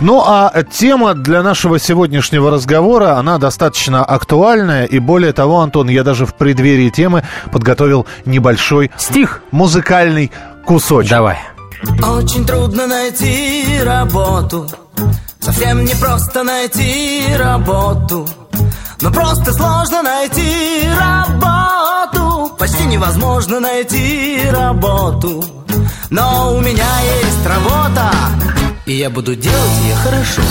Ну, 0.00 0.22
а 0.26 0.50
тема 0.70 1.14
для 1.14 1.42
нашего 1.42 1.78
сегодняшнего 1.78 2.50
разговора, 2.50 3.18
она 3.18 3.38
достаточно 3.38 4.04
актуальная. 4.04 4.86
И 4.86 4.98
более 4.98 5.32
того, 5.32 5.60
Антон, 5.60 5.88
я 5.88 6.02
даже 6.02 6.24
в 6.24 6.34
преддверии 6.34 6.88
темы 6.88 7.22
подготовил 7.52 8.06
небольшой 8.24 8.90
Стих. 8.96 9.42
музыкальный 9.50 10.32
кусочек. 10.64 11.10
Давай. 11.10 11.38
Очень 12.02 12.44
трудно 12.44 12.86
найти 12.86 13.80
работу 13.82 14.68
Совсем 15.40 15.84
не 15.84 15.94
просто 15.94 16.42
найти 16.42 17.24
работу 17.38 18.28
Но 19.00 19.10
просто 19.10 19.52
сложно 19.54 20.02
найти 20.02 20.82
работу 20.98 22.54
Почти 22.58 22.84
невозможно 22.84 23.60
найти 23.60 24.40
работу 24.50 25.42
Но 26.10 26.54
у 26.54 26.60
меня 26.60 26.88
есть 27.22 27.46
работа 27.46 28.10
И 28.90 28.94
я 28.94 29.08
буду 29.08 29.36
делать 29.36 29.70
ее 29.84 29.94
хорошо 29.94 30.42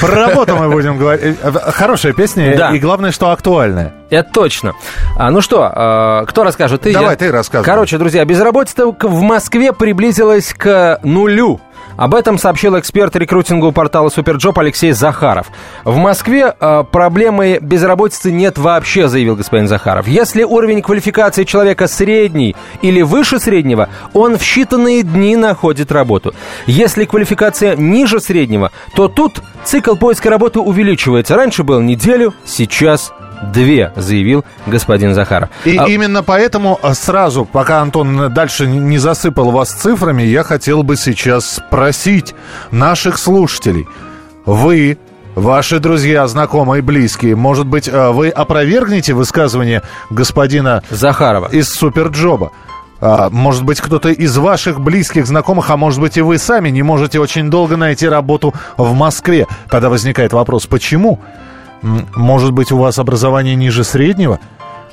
Про 0.00 0.26
работу 0.26 0.56
мы 0.56 0.70
будем 0.70 0.96
говорить. 0.96 1.36
Э, 1.42 1.52
Хорошая 1.70 2.14
песня, 2.14 2.56
Да. 2.56 2.70
и 2.74 2.78
главное, 2.78 3.12
что 3.12 3.30
актуальная. 3.30 3.92
Это 4.08 4.30
точно. 4.32 4.72
А, 5.18 5.30
ну 5.30 5.42
что, 5.42 5.70
а, 5.70 6.24
кто 6.24 6.44
расскажет? 6.44 6.80
Ты, 6.80 6.94
Давай, 6.94 7.10
я? 7.10 7.16
ты 7.16 7.30
рассказывай. 7.30 7.66
Короче, 7.66 7.98
друзья, 7.98 8.24
безработица 8.24 8.86
в 8.86 9.20
Москве 9.20 9.74
приблизилась 9.74 10.54
к 10.54 10.98
нулю. 11.02 11.60
Об 11.98 12.14
этом 12.14 12.38
сообщил 12.38 12.78
эксперт 12.78 13.16
рекрутингового 13.16 13.72
портала 13.72 14.08
Superjob 14.08 14.60
Алексей 14.60 14.92
Захаров. 14.92 15.48
В 15.82 15.96
Москве 15.96 16.54
э, 16.58 16.84
проблемы 16.90 17.58
безработицы 17.60 18.30
нет 18.30 18.56
вообще, 18.56 19.08
заявил 19.08 19.34
господин 19.34 19.66
Захаров. 19.66 20.06
Если 20.06 20.44
уровень 20.44 20.80
квалификации 20.80 21.42
человека 21.42 21.88
средний 21.88 22.54
или 22.82 23.02
выше 23.02 23.40
среднего, 23.40 23.88
он 24.14 24.38
в 24.38 24.42
считанные 24.42 25.02
дни 25.02 25.34
находит 25.34 25.90
работу. 25.90 26.34
Если 26.66 27.04
квалификация 27.04 27.74
ниже 27.74 28.20
среднего, 28.20 28.70
то 28.94 29.08
тут 29.08 29.42
цикл 29.64 29.96
поиска 29.96 30.30
работы 30.30 30.60
увеличивается. 30.60 31.34
Раньше 31.34 31.64
был 31.64 31.80
неделю, 31.80 32.32
сейчас 32.44 33.12
две, 33.42 33.92
заявил 33.96 34.44
господин 34.66 35.14
Захаров. 35.14 35.50
И 35.64 35.76
А- 35.76 35.86
именно 35.86 36.22
поэтому 36.22 36.78
а, 36.82 36.94
сразу, 36.94 37.44
пока 37.44 37.80
Антон 37.80 38.32
дальше 38.32 38.66
не 38.66 38.98
засыпал 38.98 39.50
вас 39.50 39.70
цифрами, 39.72 40.22
я 40.22 40.42
хотел 40.42 40.82
бы 40.82 40.96
сейчас 40.96 41.56
спросить 41.56 42.34
наших 42.70 43.18
слушателей. 43.18 43.86
Вы, 44.46 44.98
ваши 45.34 45.78
друзья, 45.78 46.26
знакомые, 46.26 46.82
близкие, 46.82 47.36
может 47.36 47.66
быть, 47.66 47.88
а, 47.92 48.12
вы 48.12 48.28
опровергнете 48.28 49.14
высказывание 49.14 49.82
господина 50.10 50.82
Захарова. 50.90 51.48
из 51.48 51.72
Суперджоба? 51.72 52.52
А, 53.00 53.30
может 53.30 53.62
быть, 53.64 53.80
кто-то 53.80 54.08
из 54.08 54.36
ваших 54.38 54.80
близких 54.80 55.26
знакомых, 55.26 55.70
а 55.70 55.76
может 55.76 56.00
быть 56.00 56.16
и 56.16 56.20
вы 56.20 56.36
сами 56.38 56.68
не 56.70 56.82
можете 56.82 57.20
очень 57.20 57.48
долго 57.48 57.76
найти 57.76 58.08
работу 58.08 58.54
в 58.76 58.92
Москве. 58.94 59.46
Тогда 59.70 59.88
возникает 59.88 60.32
вопрос, 60.32 60.66
почему? 60.66 61.20
Может 61.82 62.52
быть, 62.52 62.72
у 62.72 62.78
вас 62.78 62.98
образование 62.98 63.54
ниже 63.54 63.84
среднего? 63.84 64.40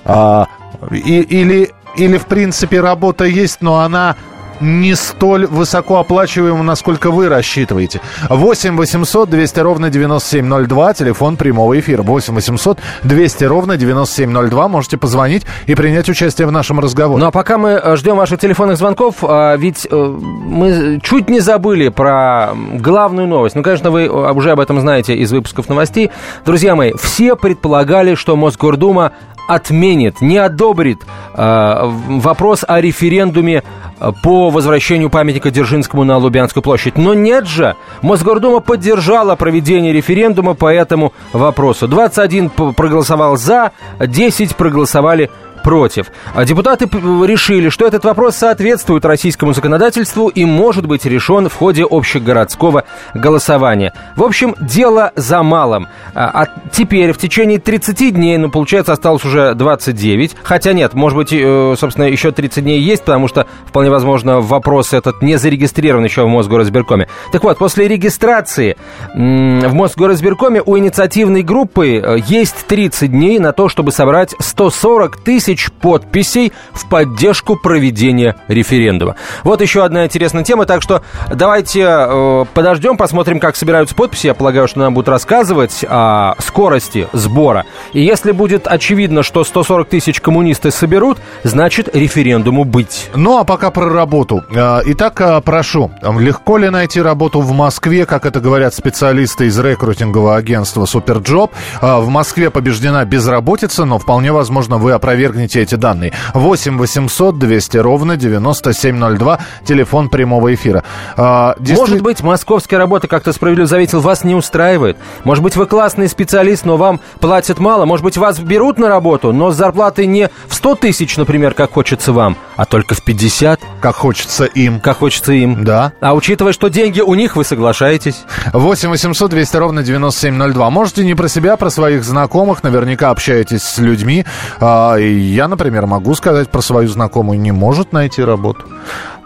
А, 0.04 0.48
и- 0.92 1.22
или, 1.22 1.72
или, 1.96 2.18
в 2.18 2.26
принципе, 2.26 2.80
работа 2.82 3.26
есть, 3.26 3.62
но 3.62 3.80
она 3.80 4.16
не 4.60 4.96
столь 4.96 5.48
высокооплачиваема, 5.48 6.64
насколько 6.64 7.12
вы 7.12 7.30
рассчитываете. 7.30 8.02
8 8.30 8.76
800 8.76 9.30
200 9.30 9.60
ровно 9.60 9.90
9702, 9.90 10.94
телефон 10.94 11.38
прямого 11.38 11.80
эфира. 11.80 12.04
8 12.04 12.34
800 12.34 12.80
200 13.04 13.44
ровно 13.46 13.78
9702. 13.78 14.68
Можете 14.68 14.98
позвонить 14.98 15.44
и 15.68 15.76
принять 15.76 16.10
участие 16.10 16.48
в 16.48 16.52
нашем 16.52 16.80
разговоре. 16.80 17.20
Ну 17.20 17.28
а 17.28 17.32
пока 17.32 17.58
мы 17.58 17.72
э, 17.72 17.96
ждем 17.96 18.18
ваших 18.18 18.40
телефонных 18.40 18.78
звонков, 18.78 19.18
а, 19.24 19.56
ведь 19.56 19.88
э, 19.90 19.96
мы 19.96 21.00
чуть 21.04 21.30
не 21.30 21.40
забыли 21.40 21.90
про 21.90 22.54
главную 22.56 23.28
новость. 23.28 23.56
Ну, 23.56 23.64
конечно, 23.64 23.92
вы 23.92 24.04
э, 24.04 24.08
уже 24.10 24.52
об 24.52 24.60
этом 24.60 24.80
знаете 24.80 25.16
из 25.16 25.32
выпусков 25.32 25.70
новостей. 25.70 26.12
Друзья 26.46 26.76
мои, 26.76 26.94
все 26.94 27.36
предполагали, 27.36 28.16
что 28.16 28.36
Мосгордума 28.36 29.12
отменит, 29.48 30.22
не 30.22 30.38
одобрит 30.38 31.02
э, 31.34 31.74
вопрос 31.84 32.64
о 32.68 32.82
референдуме 32.82 33.64
э, 34.00 34.12
по 34.24 34.50
возвращению 34.50 35.10
памятника 35.10 35.52
Дзержинскому 35.52 36.04
на 36.04 36.18
Лубянскую 36.18 36.64
площадь. 36.64 36.98
Но 36.98 37.14
нет 37.14 37.48
же! 37.48 37.76
Мосгордума 38.02 38.60
поддержала 38.60 39.36
проведение 39.36 39.94
референдума 39.94 40.54
по 40.54 40.72
этому 40.74 41.14
вопросу. 41.34 41.88
21 41.88 42.50
п- 42.50 42.74
проголосовал 42.74 43.38
за, 43.38 43.72
10 44.00 44.56
проголосовали 44.56 45.30
против. 45.66 46.12
А 46.36 46.46
депутаты 46.46 46.86
п- 46.86 47.00
решили, 47.26 47.70
что 47.70 47.88
этот 47.88 48.06
вопрос 48.06 48.36
соответствует 48.36 49.04
российскому 49.04 49.52
законодательству 49.52 50.28
и 50.28 50.46
может 50.46 50.86
быть 50.86 51.06
решен 51.06 51.50
в 51.50 51.56
ходе 51.56 51.84
общегородского 51.90 52.84
голосования. 53.16 53.92
В 54.16 54.24
общем, 54.24 54.54
дело 54.62 55.12
за 55.16 55.42
малым. 55.42 55.88
А 56.14 56.44
а 56.44 56.48
теперь 56.72 57.14
в 57.14 57.18
течение 57.18 57.58
30 57.58 58.14
дней, 58.14 58.38
ну, 58.38 58.52
получается, 58.52 58.94
осталось 58.94 59.26
уже 59.26 59.56
29. 59.56 60.36
Хотя 60.44 60.74
нет, 60.74 60.94
может 60.94 61.18
быть, 61.18 61.34
э, 61.34 61.76
собственно, 61.80 62.06
еще 62.06 62.32
30 62.32 62.64
дней 62.64 62.80
есть, 62.80 63.04
потому 63.04 63.28
что, 63.28 63.48
вполне 63.66 63.90
возможно, 63.90 64.42
вопрос 64.42 64.94
этот 64.94 65.24
не 65.24 65.38
зарегистрирован 65.38 66.04
еще 66.04 66.26
в 66.26 66.28
Мосгоризбиркоме. 66.28 67.08
Так 67.32 67.44
вот, 67.44 67.58
после 67.58 67.88
регистрации 67.88 68.78
в 69.16 69.74
Мосгоризбиркоме 69.74 70.62
у 70.64 70.78
инициативной 70.78 71.42
группы 71.42 71.96
э, 71.96 72.18
есть 72.28 72.68
30 72.68 73.10
дней 73.10 73.40
на 73.40 73.52
то, 73.52 73.68
чтобы 73.68 73.92
собрать 73.92 74.36
140 74.40 75.18
тысяч 75.24 75.55
подписей 75.82 76.52
в 76.74 76.88
поддержку 76.88 77.56
проведения 77.56 78.36
референдума. 78.48 79.16
Вот 79.44 79.62
еще 79.62 79.84
одна 79.84 80.06
интересная 80.06 80.44
тема, 80.44 80.66
так 80.66 80.82
что 80.82 81.02
давайте 81.34 81.82
э, 81.88 82.46
подождем, 82.54 82.98
посмотрим, 82.98 83.40
как 83.40 83.56
собираются 83.56 83.96
подписи. 83.96 84.28
Я 84.28 84.34
полагаю, 84.34 84.68
что 84.68 84.80
нам 84.80 84.94
будут 84.94 85.10
рассказывать 85.10 85.84
о 85.88 86.36
скорости 86.40 87.08
сбора. 87.14 87.66
И 87.94 88.02
если 88.02 88.32
будет 88.32 88.68
очевидно, 88.68 89.24
что 89.24 89.44
140 89.44 89.90
тысяч 89.90 90.22
коммунисты 90.22 90.72
соберут, 90.72 91.18
значит 91.44 91.96
референдуму 91.96 92.64
быть. 92.64 93.10
Ну, 93.16 93.38
а 93.38 93.44
пока 93.44 93.72
про 93.72 93.90
работу. 93.90 94.44
Э, 94.54 94.82
Итак, 94.86 95.22
э, 95.22 95.42
прошу, 95.42 95.92
легко 96.02 96.58
ли 96.58 96.70
найти 96.70 97.02
работу 97.02 97.42
в 97.42 97.52
Москве, 97.52 98.06
как 98.06 98.26
это 98.26 98.40
говорят 98.40 98.74
специалисты 98.74 99.46
из 99.46 99.58
рекрутингового 99.60 100.36
агентства 100.36 100.86
Superjob? 100.86 101.54
Э, 101.82 102.00
В 102.00 102.10
Москве 102.10 102.50
побеждена 102.50 103.06
безработица, 103.06 103.86
но 103.86 104.00
вполне 104.00 104.32
возможно 104.32 104.78
вы 104.78 104.92
опровергнете 104.94 105.45
эти 105.56 105.76
данные. 105.76 106.14
8 106.34 106.78
800 106.78 107.38
200 107.38 107.78
ровно 107.78 108.18
9702, 108.18 109.40
телефон 109.66 110.10
прямого 110.10 110.54
эфира. 110.54 110.84
Э, 111.18 111.54
действи- 111.60 111.80
Может 111.82 112.02
быть, 112.02 112.22
московская 112.24 112.78
работа, 112.78 113.08
как 113.08 113.24
ты 113.24 113.34
справедливо 113.34 113.68
заметил, 113.68 114.00
вас 114.02 114.24
не 114.24 114.36
устраивает. 114.36 114.98
Может 115.24 115.44
быть, 115.44 115.56
вы 115.56 115.66
классный 115.66 116.08
специалист, 116.08 116.66
но 116.66 116.78
вам 116.78 117.00
платят 117.20 117.60
мало. 117.60 117.86
Может 117.86 118.04
быть, 118.04 118.18
вас 118.18 118.40
берут 118.40 118.78
на 118.80 118.88
работу, 118.88 119.34
но 119.34 119.52
с 119.52 119.56
зарплатой 119.56 120.06
не 120.08 120.30
в 120.48 120.56
100 120.56 120.76
тысяч, 120.76 121.18
например, 121.18 121.54
как 121.54 121.74
хочется 121.74 122.14
вам, 122.14 122.38
а 122.56 122.66
только 122.66 122.96
в 122.96 123.04
50, 123.04 123.60
Как 123.82 123.96
хочется 123.96 124.46
им. 124.46 124.80
как 124.80 124.98
хочется 124.98 125.34
им. 125.34 125.64
Да. 125.64 125.94
А 126.02 126.14
учитывая, 126.16 126.54
что 126.54 126.70
деньги 126.70 127.02
у 127.02 127.14
них, 127.16 127.36
вы 127.36 127.44
соглашаетесь. 127.44 128.24
8 128.54 128.90
800 128.90 129.32
200 129.32 129.58
ровно 129.58 129.84
9702. 129.84 130.70
Можете 130.70 131.04
не 131.06 131.16
про 131.16 131.28
себя, 131.28 131.54
а 131.54 131.58
про 131.58 131.70
своих 131.70 132.04
знакомых. 132.04 132.64
Наверняка 132.64 133.10
общаетесь 133.10 133.64
с 133.64 133.78
людьми. 133.80 134.26
А, 134.60 134.96
и 134.96 135.10
я, 135.36 135.48
например, 135.48 135.86
могу 135.86 136.16
сказать 136.16 136.50
про 136.50 136.62
свою 136.62 136.88
знакомую, 136.88 137.40
не 137.40 137.52
может 137.52 137.94
найти 137.94 138.24
работу. 138.24 138.66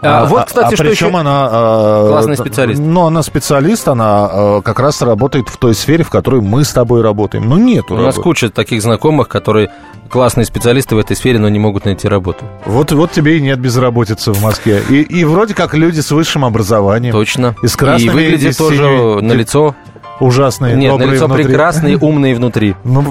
А, 0.02 0.24
вот, 0.24 0.46
кстати, 0.46 0.74
что 0.74 0.84
причем 0.84 1.08
еще- 1.08 1.18
она... 1.18 1.48
а, 1.50 2.08
Классный 2.08 2.36
специалист. 2.36 2.80
Ну, 2.80 3.04
она 3.06 3.22
специалист, 3.22 3.86
она 3.86 4.28
а, 4.32 4.60
как 4.62 4.80
раз 4.80 5.02
работает 5.02 5.48
в 5.48 5.56
той 5.58 5.74
сфере, 5.74 6.04
в 6.04 6.10
которой 6.10 6.40
мы 6.40 6.64
с 6.64 6.72
тобой 6.72 7.02
работаем. 7.02 7.48
Ну, 7.48 7.56
нету 7.58 7.94
У 7.94 7.96
нас 7.98 8.14
работы. 8.16 8.22
куча 8.22 8.50
таких 8.50 8.80
знакомых, 8.82 9.28
которые 9.28 9.70
классные 10.08 10.44
специалисты 10.46 10.94
в 10.96 10.98
этой 10.98 11.14
сфере, 11.16 11.38
но 11.38 11.48
не 11.50 11.58
могут 11.58 11.84
найти 11.84 12.08
работу. 12.08 12.44
Вот, 12.64 12.90
вот 12.92 13.12
тебе 13.12 13.36
и 13.38 13.40
нет 13.42 13.58
безработицы 13.60 14.32
в 14.32 14.42
Москве. 14.42 14.82
И, 14.88 15.02
и 15.02 15.24
вроде 15.24 15.54
как 15.54 15.74
люди 15.74 16.00
с 16.00 16.10
высшим 16.10 16.44
образованием. 16.46 17.12
Точно. 17.12 17.54
И 17.62 17.66
с 17.68 17.76
красными, 17.76 18.10
И 18.10 18.14
выглядит 18.14 18.54
и 18.54 18.58
тоже 18.58 18.76
синими. 18.76 19.20
на 19.20 19.32
лицо. 19.34 19.74
Ужасные, 20.20 20.76
Нет, 20.76 20.92
на 20.92 20.98
добрые 20.98 21.14
лицо 21.14 21.26
внутри. 21.26 21.44
прекрасные, 21.44 21.96
умные 21.98 22.34
внутри. 22.34 22.74
Ну, 22.84 23.04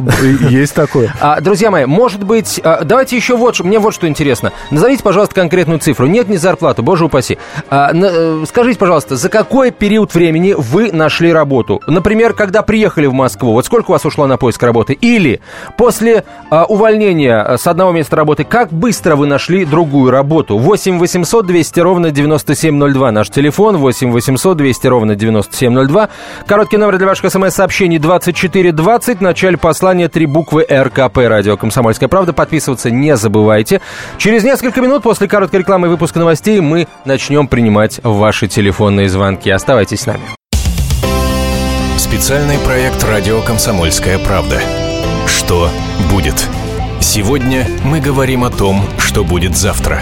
есть 0.50 0.74
такое. 0.75 1.13
А, 1.22 1.42
друзья 1.42 1.69
мои, 1.72 1.86
может 1.86 2.24
быть, 2.24 2.60
а, 2.63 2.83
давайте 2.83 3.16
еще 3.16 3.36
вот, 3.36 3.56
что- 3.56 3.63
мне 3.66 3.80
вот 3.80 3.94
что 3.94 4.07
интересно. 4.07 4.51
Назовите, 4.72 5.04
пожалуйста, 5.04 5.36
конкретную 5.36 5.80
цифру. 5.80 6.07
Нет, 6.07 6.30
не 6.30 6.38
зарплату, 6.38 6.81
боже 6.83 7.06
упаси. 7.06 7.38
А, 7.69 7.92
на- 7.94 8.06
э, 8.10 8.45
скажите, 8.48 8.78
пожалуйста, 8.80 9.16
за 9.16 9.30
какой 9.30 9.72
период 9.72 10.13
времени 10.13 10.54
вы 10.57 10.92
нашли 10.92 11.33
работу? 11.33 11.81
Например, 11.88 12.33
когда 12.33 12.62
приехали 12.62 13.07
в 13.07 13.13
Москву, 13.13 13.54
вот 13.54 13.66
сколько 13.66 13.92
у 13.92 13.94
вас 13.94 14.06
ушло 14.06 14.28
на 14.28 14.38
поиск 14.38 14.62
работы? 14.63 14.94
Или 14.94 15.42
после 15.78 16.24
а, 16.51 16.66
увольнения 16.66 17.57
с 17.57 17.66
одного 17.68 17.92
места 17.92 18.16
работы, 18.16 18.44
как 18.44 18.72
быстро 18.72 19.16
вы 19.16 19.25
нашли 19.28 19.66
другую 19.66 20.12
работу? 20.12 20.57
8 20.57 21.00
800 21.00 21.45
200 21.45 21.80
ровно 21.80 22.12
9702. 22.12 23.12
Наш 23.12 23.30
телефон 23.30 23.78
8 23.78 24.12
800 24.12 24.57
200 24.57 24.88
ровно 24.88 25.16
9702. 25.16 26.10
Короткий 26.48 26.78
номер 26.78 26.98
для 27.00 27.07
ваших 27.07 27.31
смс-сообщений 27.31 27.98
2420. 27.98 29.18
В 29.18 29.22
начале 29.22 29.57
послания 29.57 30.10
три 30.10 30.25
буквы 30.25 30.66
РКП. 30.69 31.18
Радио 31.18 31.57
«Комсомольская 31.57 32.10
правда». 32.10 32.34
Подписываться 32.34 32.92
не 32.92 33.16
забывайте. 33.16 33.81
Через 34.18 34.44
несколько 34.44 34.81
минут 34.81 35.01
после 35.01 35.28
короткой 35.28 35.62
рекламы 35.62 35.88
и 35.88 35.90
выпуска 35.90 36.19
новостей 36.19 36.60
мы 36.60 36.88
начнем 37.06 37.48
принимать 37.48 38.01
ваши 38.04 38.48
телефонные 38.48 39.10
звонки. 39.10 39.50
Оставайтесь 39.50 40.01
с 40.01 40.06
нами. 40.06 40.22
Специальный 41.98 42.60
проект 42.60 43.04
«Радио 43.04 43.42
Комсомольская 43.42 44.19
правда». 44.19 44.60
Что 45.25 45.69
будет? 46.12 46.48
Сегодня 47.00 47.66
мы 47.86 48.02
говорим 48.02 48.44
о 48.44 48.50
том, 48.50 48.84
что 48.98 49.24
будет 49.24 49.56
завтра. 49.56 50.02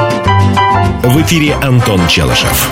В 1.03 1.19
эфире 1.23 1.55
Антон 1.63 1.99
Челышев. 2.07 2.71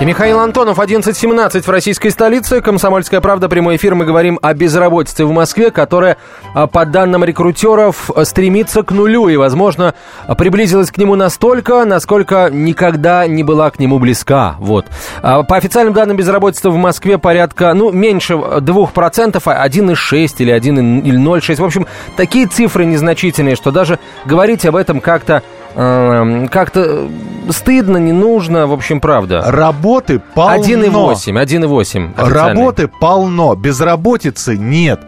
И 0.00 0.04
Михаил 0.04 0.40
Антонов, 0.40 0.80
11.17 0.80 1.62
в 1.62 1.68
российской 1.68 2.08
столице. 2.08 2.60
Комсомольская 2.60 3.20
правда, 3.20 3.48
прямой 3.48 3.76
эфир. 3.76 3.94
Мы 3.94 4.04
говорим 4.04 4.40
о 4.42 4.52
безработице 4.54 5.24
в 5.24 5.30
Москве, 5.30 5.70
которая, 5.70 6.16
а, 6.52 6.66
по 6.66 6.84
данным 6.84 7.22
рекрутеров, 7.22 8.10
стремится 8.24 8.82
к 8.82 8.90
нулю 8.90 9.28
и, 9.28 9.36
возможно, 9.36 9.94
приблизилась 10.36 10.90
к 10.90 10.98
нему 10.98 11.14
настолько, 11.14 11.84
насколько 11.84 12.50
никогда 12.50 13.28
не 13.28 13.44
была 13.44 13.70
к 13.70 13.78
нему 13.78 14.00
близка. 14.00 14.56
Вот. 14.58 14.86
А, 15.22 15.44
по 15.44 15.56
официальным 15.56 15.94
данным, 15.94 16.16
безработица 16.16 16.70
в 16.70 16.76
Москве 16.76 17.18
порядка, 17.18 17.72
ну, 17.72 17.92
меньше 17.92 18.34
2%, 18.34 19.40
1,6 19.46 20.34
или 20.38 20.52
1,06. 20.52 21.60
В 21.60 21.64
общем, 21.64 21.86
такие 22.16 22.48
цифры 22.48 22.84
незначительные, 22.84 23.54
что 23.54 23.70
даже 23.70 24.00
говорить 24.24 24.66
об 24.66 24.74
этом 24.74 25.00
как-то 25.00 25.44
как-то 25.74 27.08
стыдно, 27.50 27.96
не 27.96 28.12
нужно, 28.12 28.66
в 28.66 28.72
общем, 28.72 29.00
правда. 29.00 29.42
Работы 29.46 30.20
полно. 30.34 30.56
1,8, 30.56 31.42
1,8. 31.42 32.28
Работы 32.28 32.88
полно, 32.88 33.54
безработицы 33.54 34.56
нет. 34.56 35.00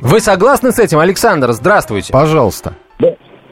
Вы 0.00 0.20
согласны 0.20 0.70
с 0.70 0.78
этим, 0.78 0.98
Александр? 0.98 1.52
Здравствуйте. 1.52 2.12
Пожалуйста. 2.12 2.74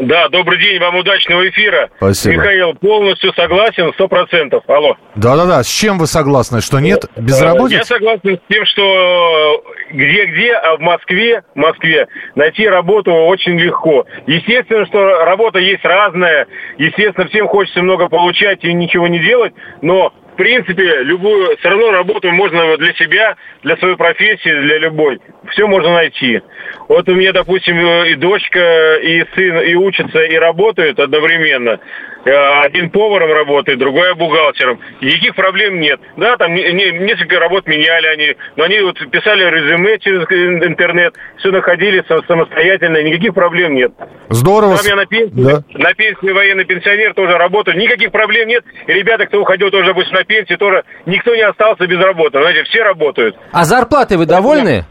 Да, 0.02 0.28
добрый 0.30 0.58
день, 0.58 0.80
вам 0.80 0.96
удачного 0.96 1.48
эфира. 1.48 1.88
Спасибо. 1.98 2.34
Михаил, 2.34 2.74
полностью 2.74 3.32
согласен, 3.34 3.92
сто 3.94 4.08
процентов. 4.08 4.64
Алло. 4.66 4.96
Да-да-да, 5.14 5.62
с 5.62 5.68
чем 5.68 5.98
вы 5.98 6.08
согласны? 6.08 6.60
Что 6.60 6.80
нет 6.80 7.04
безработицы? 7.16 7.76
Я 7.76 7.84
согласен 7.84 8.36
с 8.36 8.52
тем, 8.52 8.66
что 8.66 9.62
где-где, 9.90 10.54
а 10.54 10.76
в 10.76 10.80
Москве, 10.80 11.44
в 11.54 11.56
Москве 11.56 12.08
найти 12.34 12.66
работу 12.66 13.12
очень 13.12 13.56
легко. 13.56 14.04
Естественно, 14.26 14.86
что 14.86 15.24
работа 15.24 15.60
есть 15.60 15.84
разная. 15.84 16.48
Естественно, 16.78 17.28
всем 17.28 17.46
хочется 17.46 17.80
много 17.80 18.08
получать 18.08 18.64
и 18.64 18.72
ничего 18.72 19.06
не 19.06 19.20
делать, 19.20 19.52
но 19.82 20.12
в 20.32 20.36
принципе, 20.36 21.02
любую, 21.02 21.56
все 21.58 21.68
равно 21.68 21.90
работу 21.90 22.30
можно 22.30 22.76
для 22.78 22.94
себя, 22.94 23.36
для 23.62 23.76
своей 23.76 23.96
профессии, 23.96 24.48
для 24.48 24.78
любой. 24.78 25.20
Все 25.50 25.66
можно 25.66 25.92
найти. 25.92 26.40
Вот 26.88 27.06
у 27.08 27.14
меня, 27.14 27.32
допустим, 27.32 27.78
и 28.04 28.14
дочка, 28.14 28.96
и 28.96 29.24
сын, 29.34 29.60
и 29.60 29.74
учатся, 29.74 30.22
и 30.22 30.34
работают 30.36 30.98
одновременно. 30.98 31.80
Э, 32.24 32.62
один 32.62 32.90
поваром 32.90 33.32
работает, 33.32 33.78
другой 33.78 34.14
бухгалтером. 34.14 34.78
Никаких 35.00 35.34
проблем 35.34 35.80
нет. 35.80 36.00
Да, 36.16 36.36
там 36.36 36.54
не, 36.54 36.62
не, 36.72 36.92
несколько 37.00 37.40
работ 37.40 37.66
меняли 37.66 38.06
они, 38.06 38.36
но 38.54 38.64
они 38.64 38.80
вот 38.80 38.96
писали 39.10 39.44
резюме 39.44 39.98
через 39.98 40.22
интернет, 40.64 41.14
все 41.38 41.50
находили 41.50 42.04
самостоятельно, 42.06 43.02
никаких 43.02 43.34
проблем 43.34 43.74
нет. 43.74 43.92
Здорово. 44.28 44.76
Там 44.76 44.86
я 44.86 44.96
на 44.96 45.06
пенсии, 45.06 45.32
да. 45.34 45.64
на 45.74 45.94
пенсии 45.94 46.30
военный 46.30 46.64
пенсионер 46.64 47.12
тоже 47.14 47.36
работаю, 47.36 47.76
никаких 47.76 48.12
проблем 48.12 48.48
нет. 48.48 48.64
И 48.86 48.92
ребята, 48.92 49.26
кто 49.26 49.40
уходил 49.40 49.70
тоже, 49.70 49.86
допустим, 49.86 50.14
на 50.14 50.24
пенсию, 50.24 50.58
тоже 50.58 50.84
никто 51.06 51.34
не 51.34 51.42
остался 51.42 51.88
без 51.88 51.98
работы. 51.98 52.40
Знаете, 52.40 52.62
все 52.64 52.84
работают. 52.84 53.36
А 53.50 53.64
зарплатой 53.64 54.16
вы 54.16 54.26
довольны? 54.26 54.84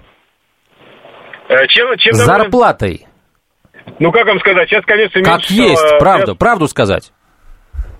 Э, 1.47 1.67
чем, 1.67 1.95
чем 1.97 2.13
Зарплатой. 2.13 3.07
Ну, 3.99 4.11
как 4.11 4.25
вам 4.27 4.39
сказать, 4.39 4.69
сейчас, 4.69 4.83
конечно, 4.85 5.21
Как 5.23 5.43
есть, 5.49 5.77
стало... 5.77 5.99
правду, 5.99 6.35
правду 6.35 6.67
сказать. 6.67 7.11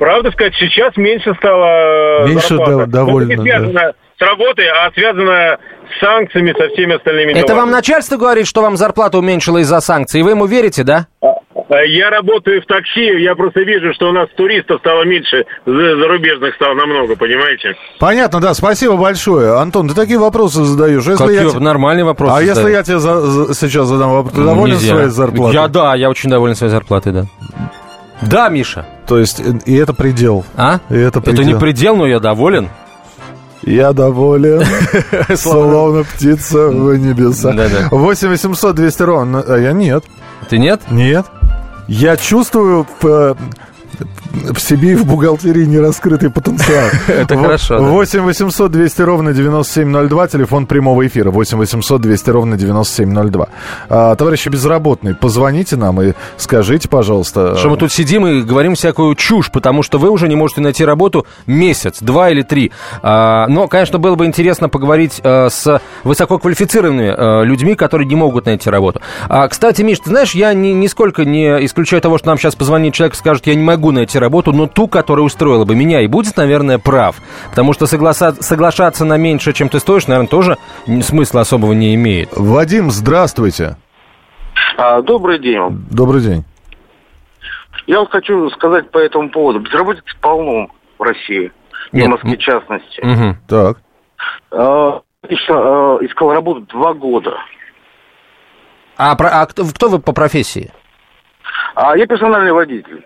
Правда 0.01 0.31
сказать, 0.31 0.56
сейчас 0.56 0.98
меньше 0.98 1.31
стало 1.36 2.25
Меньше 2.27 2.56
зарплата. 2.56 2.88
довольно, 2.88 3.36
ну, 3.36 3.44
не 3.44 3.50
связано 3.51 3.74
да. 3.74 3.94
с 4.18 4.27
работой, 4.27 4.65
а 4.68 4.92
связано 4.95 5.59
с 5.95 6.00
санкциями, 6.00 6.56
со 6.57 6.69
всеми 6.69 6.95
остальными 6.95 7.33
Это 7.33 7.53
вам 7.53 7.69
начальство 7.69 8.18
говорит, 8.18 8.48
что 8.48 8.63
вам 8.63 8.77
зарплата 8.77 9.19
уменьшила 9.19 9.59
из-за 9.59 9.80
санкций, 9.80 10.21
и 10.21 10.24
вы 10.24 10.31
ему 10.31 10.48
верите, 10.48 10.83
да? 10.83 11.06
А, 11.21 11.36
а, 11.69 11.83
я 11.83 12.09
работаю 12.09 12.63
в 12.63 12.65
такси, 12.65 13.21
я 13.21 13.36
просто 13.36 13.59
вижу, 13.59 13.94
что 13.94 14.09
у 14.09 14.12
нас 14.12 14.27
туристов 14.36 14.80
стало 14.80 15.03
меньше, 15.03 15.45
зарубежных 15.68 16.56
стало 16.56 16.74
намного, 16.74 17.15
понимаете? 17.15 17.75
Понятно, 18.00 18.42
да, 18.42 18.56
спасибо 18.56 18.98
большое. 18.98 19.59
Антон, 19.59 19.88
ты 19.88 19.94
такие 19.94 20.18
вопросы 20.18 20.63
задаешь. 20.63 21.06
Если 21.06 21.24
Какие 21.24 21.53
я... 21.53 21.59
нормальные 21.59 22.06
вопросы 22.06 22.33
А 22.33 22.42
задаю. 22.42 22.56
если 22.56 22.71
я 22.71 22.81
тебе 22.81 22.98
за, 22.98 23.53
сейчас 23.53 23.86
задам 23.86 24.13
вопрос, 24.13 24.33
ты 24.33 24.44
доволен 24.44 24.74
Нельзя. 24.74 24.95
своей 24.95 25.09
зарплатой? 25.09 25.53
Я, 25.53 25.68
да, 25.68 25.94
я 25.94 26.09
очень 26.09 26.31
доволен 26.31 26.56
своей 26.56 26.71
зарплатой, 26.71 27.13
да. 27.13 27.25
Да, 28.21 28.50
Миша. 28.50 28.85
То 29.07 29.18
есть, 29.18 29.41
и 29.65 29.75
это 29.75 29.94
предел. 29.94 30.45
А? 30.56 30.79
И 30.89 30.95
это, 30.95 31.21
предел. 31.21 31.41
это 31.41 31.53
не 31.53 31.59
предел, 31.59 31.95
но 31.95 32.07
я 32.07 32.19
доволен. 32.19 32.69
Я 33.63 33.94
доволен, 33.94 34.63
словно 35.35 36.03
птица 36.03 36.68
в 36.69 36.97
небесах. 36.97 37.91
8 37.91 38.29
800 38.29 38.75
200 38.75 39.03
ровно. 39.03 39.44
А 39.47 39.57
я 39.57 39.71
нет. 39.71 40.03
Ты 40.50 40.57
нет? 40.57 40.81
Нет. 40.89 41.25
Я 41.88 42.18
чувствую 42.18 42.88
в 44.31 44.60
себе 44.60 44.92
и 44.92 44.95
в 44.95 45.06
бухгалтерии 45.06 45.66
не 45.66 45.80
раскрытый 45.80 46.30
потенциал. 46.30 46.89
Это 47.07 47.38
хорошо. 47.38 47.80
8 47.81 48.22
800 48.22 48.72
200 48.72 49.01
ровно 49.01 49.33
9702, 49.33 50.28
телефон 50.28 50.66
прямого 50.66 51.06
эфира. 51.06 51.31
8 51.31 51.57
800 51.57 52.01
200 52.01 52.30
ровно 52.30 52.57
9702. 52.57 53.48
А, 53.89 54.16
товарищи 54.16 54.50
безработные, 54.50 55.16
позвоните 55.16 55.75
нам 55.75 56.01
и 56.01 56.13
скажите, 56.38 56.88
пожалуйста. 56.88 57.57
Что 57.57 57.69
мы 57.69 57.78
тут 57.78 57.92
сидим 57.92 58.25
и 58.28 58.42
говорим 58.42 58.75
всякую 58.75 59.16
чушь, 59.16 59.51
потому 59.51 59.83
что 59.83 59.98
вы 59.98 60.10
уже 60.10 60.28
не 60.28 60.36
можете 60.36 60.62
найти 60.62 60.86
работу 60.86 61.25
месяц, 61.45 61.98
два 62.01 62.30
или 62.30 62.42
три. 62.42 62.72
А, 63.01 63.48
но, 63.48 63.68
конечно, 63.68 64.00
было 64.00 64.16
бы 64.16 64.25
интересно 64.25 64.69
поговорить 64.69 65.22
а, 65.24 65.50
с 65.50 65.81
высококвалифицированными 66.04 67.13
а, 67.16 67.42
людьми, 67.44 67.75
которые 67.75 68.08
не 68.08 68.15
могут 68.15 68.46
найти 68.46 68.70
работу. 68.70 69.01
А, 69.27 69.48
кстати, 69.48 69.82
Миш, 69.82 70.00
ты 70.00 70.10
знаешь, 70.10 70.32
я 70.32 70.53
ни, 70.53 70.70
нисколько 70.70 71.25
не 71.25 71.65
исключаю 71.65 72.01
того, 72.01 72.17
что 72.17 72.27
нам 72.27 72.38
сейчас 72.38 72.55
позвонит 72.55 72.94
человек 72.94 73.15
и 73.15 73.17
скажет, 73.17 73.48
я 73.48 73.55
не 73.55 73.63
могу 73.63 73.91
найти 73.91 74.20
работу, 74.22 74.54
но 74.54 74.68
ту, 74.68 74.88
которая 74.88 75.25
устроила 75.25 75.66
бы 75.66 75.75
меня, 75.75 76.01
и 76.01 76.08
будет, 76.08 76.38
наверное, 76.38 76.80
прав. 76.80 77.18
Потому 77.50 77.74
что 77.74 77.86
согласа... 77.88 78.32
соглашаться 78.42 79.04
на 79.06 79.18
меньше, 79.18 79.54
чем 79.54 79.70
ты 79.70 79.80
стоишь, 79.80 80.08
наверное, 80.08 80.30
тоже 80.30 80.58
смысла 81.01 81.42
особого 81.42 81.74
не 81.74 81.96
имеет. 81.96 82.30
Вадим, 82.36 82.92
здравствуйте. 82.92 83.78
А, 84.78 85.01
добрый 85.01 85.40
день. 85.40 85.86
Добрый 85.92 86.22
день. 86.22 86.46
Я 87.88 88.00
вот 88.00 88.12
хочу 88.12 88.50
сказать 88.51 88.90
по 88.92 88.98
этому 88.98 89.30
поводу. 89.30 89.60
Безработицы 89.60 90.16
полно 90.22 90.68
в 90.98 91.04
России. 91.04 91.51
Нет. 91.92 92.08
В 92.08 92.10
Москве 92.12 92.38
в 92.38 92.40
частности. 92.40 93.01
Угу. 93.01 93.38
Так. 93.48 93.78
А, 94.51 95.01
а, 95.24 95.98
искал 96.01 96.34
работу 96.34 96.62
два 96.62 96.94
года. 96.94 97.38
А, 98.98 99.16
про, 99.16 99.30
а 99.42 99.46
кто, 99.46 99.66
кто 99.66 99.90
вы 99.90 100.00
по 100.00 100.13
профессии? 100.13 100.72
А 101.75 101.98
я 101.98 102.06
персональный 102.06 102.51
водитель. 102.51 103.06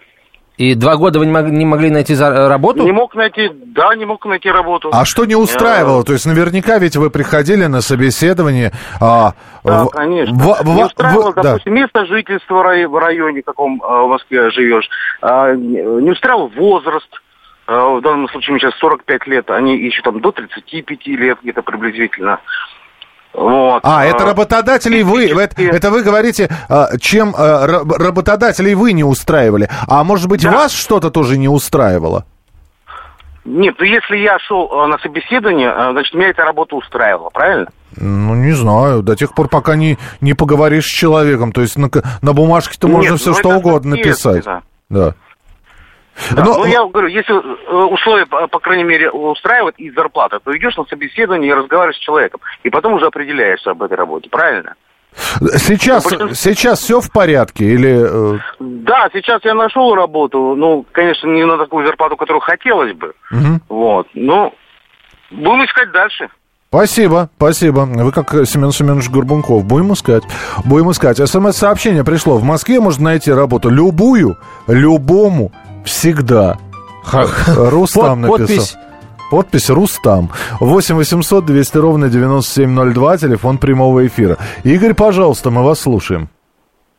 И 0.58 0.74
два 0.76 0.96
года 0.96 1.20
вы 1.20 1.26
не 1.26 1.66
могли, 1.66 1.90
найти 1.90 2.14
э, 2.14 2.48
работу? 2.48 2.84
Не 2.84 2.92
мог 2.92 3.14
найти, 3.16 3.52
да, 3.54 3.94
не 3.96 4.06
мог 4.06 4.26
найти 4.26 4.50
работу. 4.50 4.90
А 4.94 5.04
что 5.04 5.26
не 5.26 5.36
устраивало? 5.36 6.04
То 6.04 6.14
есть 6.14 6.26
наверняка 6.26 6.78
ведь 6.78 6.96
вы 6.96 7.10
приходили 7.10 7.66
на 7.66 7.82
собеседование. 7.82 8.72
А, 9.02 9.34
да, 9.64 9.84
в, 9.84 9.90
конечно. 9.90 10.34
В, 10.34 10.66
не 10.66 10.84
устраивало, 10.84 11.32
в, 11.32 11.36
допустим, 11.36 11.74
да. 11.74 11.82
место 11.82 12.06
жительства 12.06 12.56
в 12.56 12.98
районе, 12.98 13.42
в 13.42 13.46
каком 13.46 13.82
а, 13.84 14.04
в 14.04 14.10
Москве 14.10 14.50
живешь. 14.52 14.90
А, 15.22 15.54
не 15.54 16.12
устраивал 16.12 16.48
возраст. 16.48 17.10
А, 17.68 17.96
в 17.96 18.02
данном 18.02 18.30
случае 18.30 18.54
мне 18.54 18.60
сейчас 18.60 18.76
45 18.76 19.28
лет, 19.28 19.50
они 19.50 19.76
ищут 19.76 20.06
там 20.06 20.22
до 20.22 20.32
35 20.32 21.08
лет 21.08 21.40
где-то 21.42 21.64
приблизительно. 21.64 22.40
Вот. 23.36 23.82
А, 23.84 24.06
это 24.06 24.26
работодателей 24.26 25.04
вы, 25.04 25.28
это, 25.28 25.62
это 25.62 25.92
вы 25.92 26.04
говорите, 26.04 26.50
а, 26.70 26.98
чем 27.00 27.34
а, 27.38 27.68
работодателей 27.68 28.76
вы 28.76 28.94
не 28.94 29.04
устраивали. 29.04 29.70
А 29.88 30.04
может 30.04 30.30
быть, 30.30 30.44
да. 30.44 30.52
вас 30.52 30.72
что-то 30.74 31.12
тоже 31.12 31.38
не 31.38 31.50
устраивало? 31.50 32.26
Нет, 33.44 33.76
ну 33.78 33.86
если 33.86 34.18
я 34.18 34.40
шел 34.40 34.88
на 34.88 34.98
собеседование, 35.00 35.72
значит, 35.92 36.14
меня 36.16 36.30
эта 36.30 36.44
работа 36.44 36.76
устраивала, 36.76 37.30
правильно? 37.30 37.68
Ну, 37.98 38.36
не 38.36 38.54
знаю, 38.54 39.04
до 39.04 39.16
тех 39.16 39.36
пор, 39.36 39.50
пока 39.50 39.76
не, 39.76 39.98
не 40.20 40.34
поговоришь 40.34 40.86
с 40.86 40.92
человеком. 40.92 41.52
То 41.52 41.62
есть 41.62 41.78
на, 41.78 41.90
на 42.22 42.34
бумажке-то 42.34 42.88
можно 42.88 43.18
все 43.18 43.32
ну, 43.32 43.36
что 43.36 43.50
угодно 43.50 43.98
написать. 43.98 44.46
Да. 44.90 45.14
Да, 46.32 46.44
Но... 46.44 46.58
Ну, 46.60 46.66
я 46.66 46.86
говорю, 46.86 47.08
если 47.08 47.34
э, 47.34 47.84
условия, 47.86 48.26
по 48.26 48.60
крайней 48.60 48.84
мере, 48.84 49.12
устраивают 49.12 49.78
и 49.78 49.90
зарплата, 49.92 50.40
то 50.44 50.56
идешь 50.56 50.76
на 50.78 50.86
собеседование 50.86 51.52
и 51.52 51.54
разговариваешь 51.54 51.98
с 51.98 52.04
человеком. 52.04 52.40
И 52.64 52.70
потом 52.70 52.94
уже 52.94 53.08
определяешься 53.08 53.72
об 53.72 53.84
этой 53.84 53.98
работе, 53.98 54.30
правильно? 54.30 54.76
Сейчас, 55.58 56.10
ну, 56.12 56.34
сейчас 56.34 56.80
все 56.80 57.00
в 57.00 57.12
порядке 57.12 57.66
или... 57.66 58.36
Э? 58.36 58.40
Да, 58.60 59.10
сейчас 59.14 59.44
я 59.46 59.54
нашел 59.54 59.96
работу. 59.96 60.56
Ну, 60.56 60.86
конечно, 60.92 61.28
не 61.28 61.46
на 61.46 61.58
такую 61.58 61.86
зарплату, 61.86 62.18
которую 62.18 62.42
хотелось 62.42 62.94
бы. 62.94 63.14
Угу. 63.32 63.60
Вот. 63.70 64.08
Ну, 64.14 64.54
будем 65.32 65.66
искать 65.66 65.92
дальше. 65.92 66.30
Спасибо, 66.70 67.30
спасибо. 67.38 67.82
Вы 67.86 68.12
как 68.12 68.32
Семен 68.46 68.72
Семенович 68.72 69.10
Горбунков. 69.10 69.64
Будем 69.64 69.94
искать. 69.94 70.24
Будем 70.66 70.92
искать. 70.92 71.18
СМС-сообщение 71.18 72.04
пришло. 72.04 72.38
В 72.38 72.44
Москве 72.44 72.82
можно 72.82 73.06
найти 73.06 73.32
работу 73.32 73.70
любую, 73.70 74.36
любому, 74.68 75.54
всегда. 75.86 76.58
Рустам 77.48 78.22
написал. 78.22 78.48
Подпись. 78.48 78.78
Подпись 79.32 79.70
Рустам. 79.70 80.30
8 80.60 80.96
800 80.96 81.46
200 81.46 81.78
ровно 81.78 82.10
9702, 82.10 83.18
телефон 83.18 83.58
прямого 83.58 84.06
эфира. 84.06 84.38
Игорь, 84.64 84.94
пожалуйста, 84.94 85.50
мы 85.50 85.64
вас 85.64 85.82
слушаем. 85.82 86.30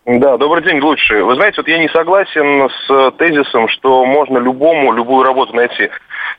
Да, 0.07 0.37
добрый 0.37 0.63
день, 0.63 0.81
лучший. 0.81 1.25
Вы 1.25 1.35
знаете, 1.35 1.57
вот 1.57 1.67
я 1.67 1.79
не 1.79 1.89
согласен 1.89 2.69
с 2.69 3.11
тезисом, 3.19 3.69
что 3.69 4.05
можно 4.05 4.39
любому 4.39 4.93
любую 4.93 5.25
работу 5.25 5.53
найти. 5.55 5.91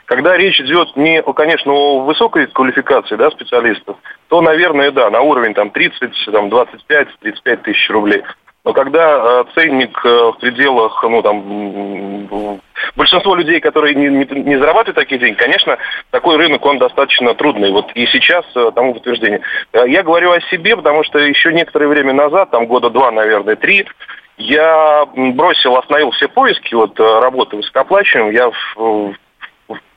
Когда 0.06 0.38
речь 0.38 0.60
идет 0.62 0.96
не, 0.96 1.22
конечно, 1.22 1.74
о 1.74 2.06
высокой 2.06 2.48
квалификации 2.48 3.18
да, 3.18 3.30
специалистов, 3.30 3.98
то, 4.30 4.40
наверное, 4.42 4.92
да, 4.92 5.10
на 5.10 5.20
уровень 5.20 5.54
там, 5.54 5.70
30, 5.72 6.00
там, 6.32 6.50
25, 6.50 7.08
35 7.20 7.62
тысяч 7.64 7.90
рублей. 7.90 8.24
Но 8.68 8.74
когда 8.74 9.18
э, 9.18 9.44
ценник 9.56 9.98
э, 10.04 10.10
в 10.10 10.40
пределах, 10.42 11.02
ну 11.02 11.22
там, 11.22 12.60
большинство 12.98 13.34
людей, 13.34 13.62
которые 13.62 13.96
не, 13.96 14.10
не, 14.10 14.26
не 14.42 14.58
зарабатывают 14.58 14.98
такие 14.98 15.20
деньги, 15.22 15.38
конечно, 15.38 15.78
такой 16.12 16.36
рынок, 16.36 16.66
он 16.66 16.78
достаточно 16.78 17.34
трудный. 17.34 17.72
Вот 17.72 17.90
и 17.96 18.06
сейчас 18.08 18.44
э, 18.56 18.72
тому 18.76 18.94
подтверждение. 18.94 19.40
Я 19.72 20.04
говорю 20.04 20.34
о 20.34 20.42
себе, 20.42 20.76
потому 20.76 21.06
что 21.06 21.18
еще 21.18 21.54
некоторое 21.54 21.88
время 21.88 22.12
назад, 22.12 22.52
там 22.52 22.66
года 22.66 22.90
два, 22.90 23.10
наверное, 23.10 23.56
три, 23.56 23.86
я 24.36 25.06
бросил, 25.16 25.78
остановил 25.78 26.12
все 26.12 26.28
поиски 26.28 26.76
вот, 26.76 27.00
работы 27.00 27.56
высокооплачиваемой. 27.56 28.36
Я 28.36 28.52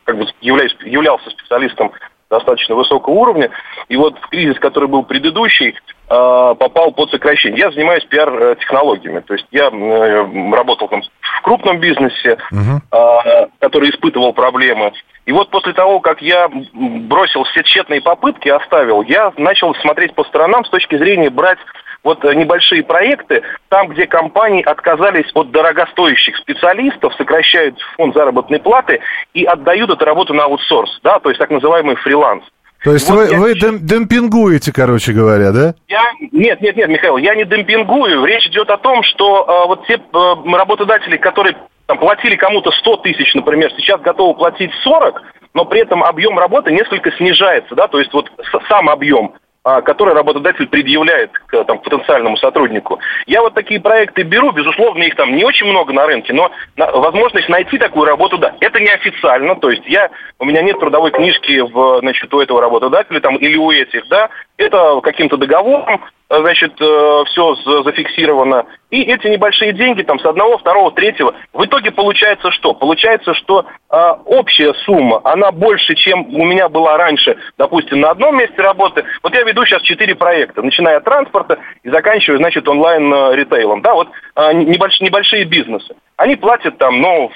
как 0.05 0.17
бы 0.17 0.29
являюсь, 0.41 0.77
являлся 0.83 1.29
специалистом 1.31 1.91
достаточно 2.31 2.77
высокого 2.77 3.15
уровня. 3.15 3.51
И 3.89 3.97
вот 3.97 4.17
в 4.17 4.29
кризис, 4.29 4.61
который 4.61 4.89
был 4.89 5.03
предыдущий, 5.03 5.75
попал 6.11 6.91
под 6.91 7.11
сокращение. 7.11 7.61
Я 7.61 7.71
занимаюсь 7.71 8.05
пиар-технологиями. 8.07 9.21
То 9.21 9.35
есть 9.35 9.47
я 9.53 9.69
э, 9.69 10.53
работал 10.53 10.89
там 10.89 11.03
в 11.03 11.43
крупном 11.43 11.79
бизнесе, 11.79 12.37
uh-huh. 12.53 13.49
который 13.61 13.91
испытывал 13.91 14.33
проблемы. 14.33 14.93
И 15.27 15.33
вот 15.33 15.51
после 15.51 15.73
того, 15.73 16.01
как 16.01 16.21
я 16.21 16.49
бросил 16.73 17.45
все 17.45 17.63
тщетные 17.63 18.01
попытки, 18.01 18.49
оставил, 18.49 19.03
я 19.03 19.33
начал 19.37 19.75
смотреть 19.77 20.15
по 20.15 20.25
сторонам 20.25 20.65
с 20.65 20.71
точки 20.71 20.99
зрения 20.99 21.31
брать 21.31 21.59
вот 22.03 22.25
э, 22.25 22.35
небольшие 22.35 22.83
проекты, 22.83 23.43
там, 23.69 23.89
где 23.89 24.07
компании 24.07 24.63
отказались 24.63 25.31
от 25.35 25.51
дорогостоящих 25.51 26.37
специалистов, 26.39 27.15
сокращают 27.15 27.79
фонд 27.97 28.15
заработной 28.15 28.59
платы 28.59 29.01
и 29.35 29.45
отдают 29.45 29.91
эту 29.91 30.05
работу 30.05 30.35
на 30.35 30.45
аутсорс, 30.45 30.99
да, 31.03 31.19
то 31.19 31.29
есть 31.29 31.39
так 31.39 31.51
называемый 31.51 31.97
фриланс. 31.97 32.43
То 32.83 32.93
есть 32.93 33.09
вот 33.11 33.17
вы, 33.17 33.31
я... 33.31 33.39
вы 33.39 33.55
демпингуете, 33.55 34.73
короче 34.73 35.13
говоря, 35.13 35.53
да? 35.53 35.75
Я... 35.89 36.03
Нет, 36.33 36.61
нет, 36.61 36.77
нет, 36.77 36.89
Михаил, 36.89 37.19
я 37.19 37.35
не 37.35 37.45
демпингую. 37.45 38.25
Речь 38.25 38.47
идет 38.47 38.71
о 38.71 38.79
том, 38.79 39.03
что 39.03 39.45
э, 39.45 39.69
вот 39.69 39.87
те 39.87 39.95
э, 39.95 40.57
работодатели, 40.57 41.19
которые 41.19 41.57
там, 41.87 41.99
платили 41.99 42.37
кому-то 42.37 42.71
100 42.71 42.97
тысяч, 42.99 43.35
например, 43.35 43.71
сейчас 43.77 44.01
готовы 44.01 44.35
платить 44.35 44.71
40, 44.83 45.23
но 45.55 45.65
при 45.65 45.81
этом 45.81 46.03
объем 46.03 46.39
работы 46.39 46.73
несколько 46.73 47.13
снижается, 47.13 47.75
да, 47.75 47.89
то 47.89 47.99
есть 47.99 48.13
вот 48.13 48.31
сам 48.69 48.89
объем. 48.89 49.35
А, 49.63 49.83
который 49.83 50.15
работодатель 50.15 50.67
предъявляет 50.69 51.33
к 51.33 51.65
там, 51.65 51.81
потенциальному 51.81 52.39
сотруднику. 52.39 52.99
Я 53.27 53.43
вот 53.43 53.53
такие 53.53 53.79
проекты 53.79 54.23
беру, 54.23 54.53
безусловно, 54.53 55.03
их 55.03 55.15
там 55.17 55.37
не 55.37 55.45
очень 55.45 55.67
много 55.67 55.93
на 55.93 56.07
рынке, 56.07 56.33
но 56.33 56.51
на, 56.77 56.91
возможность 56.93 57.47
найти 57.51 57.77
такую 57.77 58.07
работу, 58.07 58.39
да. 58.39 58.55
Это 58.61 58.81
неофициально, 58.81 59.55
то 59.57 59.69
есть 59.69 59.83
я, 59.85 60.09
у 60.39 60.47
меня 60.47 60.63
нет 60.63 60.81
трудовой 60.81 61.11
книжки 61.11 61.61
в, 61.61 61.99
значит, 62.01 62.33
у 62.33 62.41
этого 62.41 62.63
работодателя 62.63 63.21
там, 63.21 63.37
или 63.37 63.59
у 63.59 63.71
этих, 63.71 64.09
да, 64.09 64.31
это 64.61 65.01
каким-то 65.03 65.37
договором, 65.37 66.01
значит, 66.29 66.81
э, 66.81 67.25
все 67.27 67.55
зафиксировано. 67.83 68.67
И 68.91 69.03
эти 69.03 69.27
небольшие 69.27 69.73
деньги, 69.73 70.03
там, 70.03 70.19
с 70.21 70.25
одного, 70.25 70.59
второго, 70.59 70.93
третьего, 70.93 71.35
в 71.53 71.65
итоге 71.65 71.91
получается 71.91 72.51
что? 72.53 72.73
Получается, 72.75 73.35
что 73.35 73.67
э, 73.91 73.97
общая 74.27 74.75
сумма, 74.85 75.21
она 75.25 75.51
больше, 75.51 75.95
чем 75.97 76.27
у 76.35 76.45
меня 76.45 76.69
была 76.69 76.97
раньше, 76.97 77.37
допустим, 77.59 78.01
на 78.01 78.11
одном 78.11 78.37
месте 78.39 78.61
работы. 78.63 79.05
Вот 79.23 79.35
я 79.35 79.43
веду 79.43 79.65
сейчас 79.65 79.83
четыре 79.83 80.15
проекта, 80.15 80.63
начиная 80.63 80.99
от 80.99 81.05
транспорта 81.05 81.59
и 81.83 81.91
заканчивая, 81.91 82.39
значит, 82.39 82.69
онлайн-ритейлом. 82.69 83.83
Да, 83.83 83.95
вот 83.95 84.09
э, 84.37 84.53
небольш, 84.53 85.01
небольшие 85.01 85.45
бизнесы. 85.45 85.95
Они 86.17 86.37
платят 86.37 86.79
там, 86.79 87.01
ну, 87.01 87.31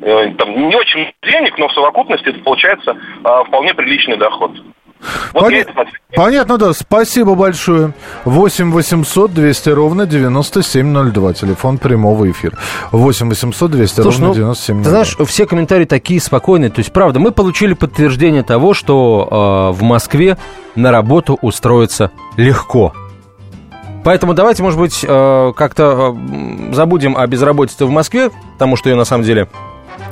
э, 0.00 0.32
там, 0.38 0.68
не 0.68 0.76
очень 0.76 1.12
денег, 1.22 1.58
но 1.58 1.68
в 1.68 1.72
совокупности 1.72 2.28
это 2.28 2.38
получается 2.40 2.96
э, 3.24 3.44
вполне 3.46 3.74
приличный 3.74 4.16
доход. 4.16 4.52
Вот 5.32 5.42
Пон... 5.42 5.52
Понятно, 6.14 6.58
да. 6.58 6.72
Спасибо 6.72 7.34
большое. 7.34 7.94
8 8.24 8.70
800 8.70 9.32
200 9.32 9.70
ровно 9.70 10.06
9702. 10.06 11.32
Телефон 11.34 11.78
прямого 11.78 12.30
эфира. 12.30 12.56
8 12.92 13.28
800 13.28 13.70
200 13.70 14.00
Слушай, 14.02 14.20
ровно 14.20 14.34
9702. 14.34 14.76
Ну, 14.76 14.84
ты 14.84 14.90
знаешь, 14.90 15.28
все 15.28 15.46
комментарии 15.46 15.84
такие 15.84 16.20
спокойные. 16.20 16.70
То 16.70 16.80
есть, 16.80 16.92
правда, 16.92 17.18
мы 17.18 17.32
получили 17.32 17.74
подтверждение 17.74 18.42
того, 18.42 18.74
что 18.74 19.72
э, 19.72 19.78
в 19.78 19.82
Москве 19.82 20.36
на 20.76 20.90
работу 20.90 21.38
устроиться 21.40 22.10
легко. 22.36 22.92
Поэтому 24.04 24.34
давайте, 24.34 24.62
может 24.62 24.78
быть, 24.78 25.04
э, 25.06 25.52
как-то 25.56 26.16
э, 26.16 26.74
забудем 26.74 27.16
о 27.16 27.26
безработице 27.26 27.86
в 27.86 27.90
Москве, 27.90 28.30
потому 28.54 28.76
что 28.76 28.90
ее 28.90 28.96
на 28.96 29.04
самом 29.04 29.24
деле 29.24 29.48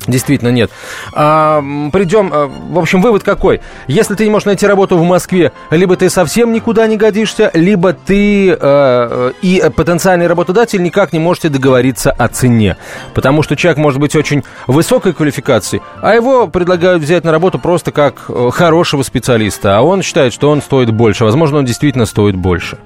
Действительно, 0.06 0.48
нет. 0.48 0.70
А, 1.12 1.62
придем, 1.92 2.30
а, 2.32 2.46
в 2.46 2.78
общем, 2.78 3.02
вывод 3.02 3.22
какой? 3.22 3.60
Если 3.86 4.14
ты 4.14 4.24
не 4.24 4.30
можешь 4.30 4.46
найти 4.46 4.66
работу 4.66 4.96
в 4.96 5.02
Москве, 5.02 5.52
либо 5.70 5.96
ты 5.96 6.08
совсем 6.08 6.52
никуда 6.52 6.86
не 6.86 6.96
годишься, 6.96 7.50
либо 7.54 7.92
ты 7.92 8.56
э, 8.58 9.32
и 9.42 9.62
потенциальный 9.76 10.26
работодатель 10.26 10.82
никак 10.82 11.12
не 11.12 11.18
можете 11.18 11.48
договориться 11.48 12.10
о 12.10 12.28
цене. 12.28 12.76
Потому 13.14 13.42
что 13.42 13.56
человек 13.56 13.78
может 13.78 14.00
быть 14.00 14.16
очень 14.16 14.42
высокой 14.66 15.12
квалификации, 15.12 15.82
а 16.00 16.14
его 16.14 16.46
предлагают 16.46 17.02
взять 17.02 17.24
на 17.24 17.32
работу 17.32 17.58
просто 17.58 17.92
как 17.92 18.24
э, 18.28 18.50
хорошего 18.52 19.02
специалиста, 19.02 19.76
а 19.76 19.82
он 19.82 20.02
считает, 20.02 20.32
что 20.32 20.50
он 20.50 20.62
стоит 20.62 20.90
больше. 20.90 21.24
Возможно, 21.24 21.58
он 21.58 21.64
действительно 21.66 22.06
стоит 22.06 22.36
больше. 22.36 22.78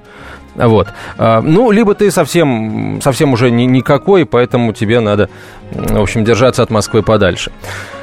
Вот. 0.55 0.87
А, 1.17 1.41
ну, 1.41 1.71
либо 1.71 1.93
ты 1.95 2.11
совсем, 2.11 2.99
совсем 3.01 3.33
уже 3.33 3.51
ни, 3.51 3.63
никакой, 3.63 4.25
поэтому 4.25 4.73
тебе 4.73 4.99
надо, 4.99 5.29
в 5.71 6.01
общем, 6.01 6.23
держаться 6.23 6.63
от 6.63 6.69
Москвы 6.69 7.03
подальше. 7.03 7.51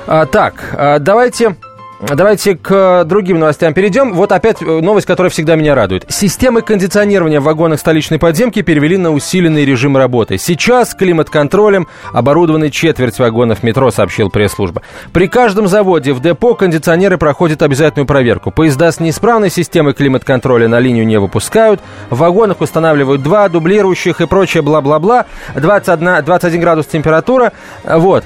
А, 0.07 0.27
так, 0.27 0.75
а, 0.77 0.99
давайте 0.99 1.57
Давайте 2.03 2.57
к 2.57 3.05
другим 3.05 3.39
новостям 3.39 3.75
перейдем. 3.75 4.13
Вот 4.15 4.33
опять 4.33 4.61
э, 4.61 4.65
новость, 4.65 5.07
которая 5.07 5.31
всегда 5.31 5.55
меня 5.55 5.77
радует. 5.77 6.05
Системы 6.09 6.61
кондиционирования 6.61 7.39
в 7.41 7.45
вагонах 7.45 7.79
столичной 7.79 8.19
подземки 8.19 8.61
перевели 8.63 8.97
на 8.97 9.13
усиленный 9.13 9.65
режим 9.65 9.97
работы. 9.97 10.37
Сейчас 10.37 10.97
климат-контролем 10.97 11.87
оборудованы 12.13 12.71
четверть 12.71 13.21
вагонов 13.21 13.63
метро, 13.63 13.93
сообщил 13.93 14.31
пресс-служба. 14.31 14.83
При 15.13 15.29
каждом 15.29 15.69
заводе 15.69 16.13
в 16.13 16.21
депо 16.21 16.55
кондиционеры 16.55 17.19
проходят 17.19 17.63
обязательную 17.63 18.09
проверку. 18.09 18.51
Поезда 18.51 18.91
с 18.91 18.99
неисправной 18.99 19.49
системой 19.51 19.95
климат-контроля 19.95 20.67
на 20.67 20.81
линию 20.81 21.07
не 21.07 21.21
выпускают. 21.21 21.81
В 22.11 22.19
вагонах 22.19 22.61
устанавливают 22.61 23.23
два 23.23 23.49
дублирующих 23.49 24.21
и 24.21 24.27
прочее 24.27 24.65
бла-бла-бла. 24.65 25.27
21, 25.55 26.25
21 26.25 26.61
градус 26.61 26.87
температура. 26.87 27.53
Вот. 27.85 28.25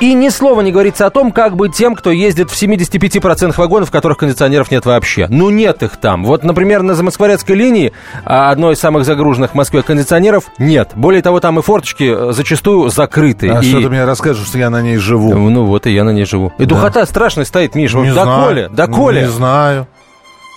И 0.00 0.14
ни 0.14 0.30
слова 0.30 0.62
не 0.62 0.72
говорится 0.72 1.04
о 1.04 1.10
том, 1.10 1.30
как 1.30 1.56
быть 1.56 1.74
тем, 1.74 1.94
кто 1.94 2.10
ездит 2.10 2.50
в 2.50 2.60
75% 2.60 3.54
вагонов, 3.56 3.90
в 3.90 3.92
которых 3.92 4.16
кондиционеров 4.16 4.70
нет 4.70 4.86
вообще. 4.86 5.26
Ну, 5.28 5.50
нет 5.50 5.82
их 5.82 5.98
там. 5.98 6.24
Вот, 6.24 6.42
например, 6.42 6.82
на 6.82 6.94
Замоскворецкой 6.94 7.54
линии, 7.54 7.92
а, 8.24 8.50
одной 8.50 8.74
из 8.74 8.80
самых 8.80 9.04
загруженных 9.04 9.50
в 9.50 9.54
Москве 9.54 9.82
кондиционеров, 9.82 10.44
нет. 10.56 10.92
Более 10.94 11.20
того, 11.20 11.40
там 11.40 11.58
и 11.58 11.62
форточки 11.62 12.30
э, 12.30 12.32
зачастую 12.32 12.88
закрыты. 12.88 13.50
А 13.50 13.60
и... 13.60 13.68
что 13.68 13.82
ты 13.82 13.90
мне 13.90 14.04
расскажешь, 14.04 14.46
что 14.46 14.56
я 14.56 14.70
на 14.70 14.80
ней 14.80 14.96
живу? 14.96 15.34
Ну, 15.34 15.64
вот 15.66 15.86
и 15.86 15.92
я 15.92 16.04
на 16.04 16.10
ней 16.10 16.24
живу. 16.24 16.50
И 16.56 16.64
да. 16.64 16.74
духота 16.74 17.04
страшная 17.04 17.44
стоит, 17.44 17.74
Миша. 17.74 17.98
Не 17.98 18.12
вот 18.12 18.24
доколе, 18.24 18.68
доколе. 18.70 19.22
Не 19.22 19.28
знаю. 19.28 19.86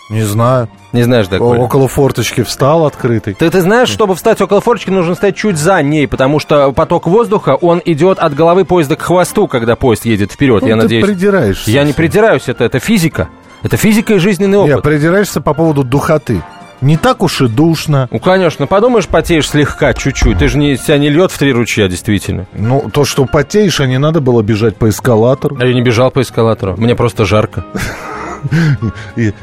Не 0.10 0.24
знаю. 0.24 0.69
Не 0.91 1.03
знаешь, 1.03 1.27
да, 1.27 1.39
Коля? 1.39 1.60
Около 1.62 1.88
форточки 1.88 2.43
встал 2.43 2.86
открытый. 2.86 3.33
Ты, 3.33 3.50
ты 3.50 3.62
знаешь, 3.62 3.89
чтобы 3.89 4.15
встать 4.15 4.41
около 4.41 4.62
форточки, 4.62 4.89
нужно 4.89 5.15
стоять 5.15 5.36
чуть 5.36 5.57
за 5.57 5.81
ней, 5.81 6.07
потому 6.07 6.39
что 6.39 6.72
поток 6.72 7.07
воздуха, 7.07 7.55
он 7.55 7.81
идет 7.83 8.19
от 8.19 8.36
головы 8.36 8.65
поезда 8.65 8.95
к 8.95 9.01
хвосту, 9.01 9.48
когда 9.48 9.75
поезд 9.75 10.05
едет 10.05 10.31
вперед, 10.31 10.62
ну, 10.62 10.67
я 10.67 10.75
ты 10.75 10.81
надеюсь. 10.83 11.05
придираешься. 11.05 11.72
Я 11.72 11.83
не 11.83 11.93
придираюсь, 11.93 12.43
это, 12.48 12.63
это 12.65 12.79
физика. 12.79 13.29
Это 13.63 13.77
физика 13.77 14.15
и 14.15 14.17
жизненный 14.17 14.57
опыт. 14.57 14.69
Я 14.75 14.77
придираешься 14.79 15.39
по 15.39 15.53
поводу 15.53 15.83
духоты. 15.83 16.41
не 16.81 16.98
так 16.98 17.24
уж 17.24 17.39
и 17.41 17.48
душно. 17.48 18.10
Ну, 18.12 18.19
конечно, 18.19 18.67
подумаешь, 18.67 19.07
потеешь 19.07 19.50
слегка, 19.50 19.93
чуть-чуть. 19.93 20.38
Ты 20.38 20.50
же 20.50 20.57
не, 20.57 20.75
тебя 20.75 20.98
не 20.98 21.10
льет 21.10 21.31
в 21.31 21.38
три 21.38 21.53
ручья, 21.53 21.88
действительно. 21.88 22.45
Ну, 22.53 22.89
то, 22.93 23.05
что 23.05 23.25
потеешь, 23.25 23.79
а 23.79 23.88
не 23.88 23.98
надо 23.98 24.19
было 24.19 24.41
бежать 24.41 24.75
по 24.75 24.89
эскалатору. 24.89 25.57
А 25.60 25.65
я 25.65 25.74
не 25.74 25.81
бежал 25.81 26.12
по 26.12 26.22
эскалатору, 26.22 26.75
мне 26.77 26.93
просто 26.93 27.24
жарко. 27.25 27.63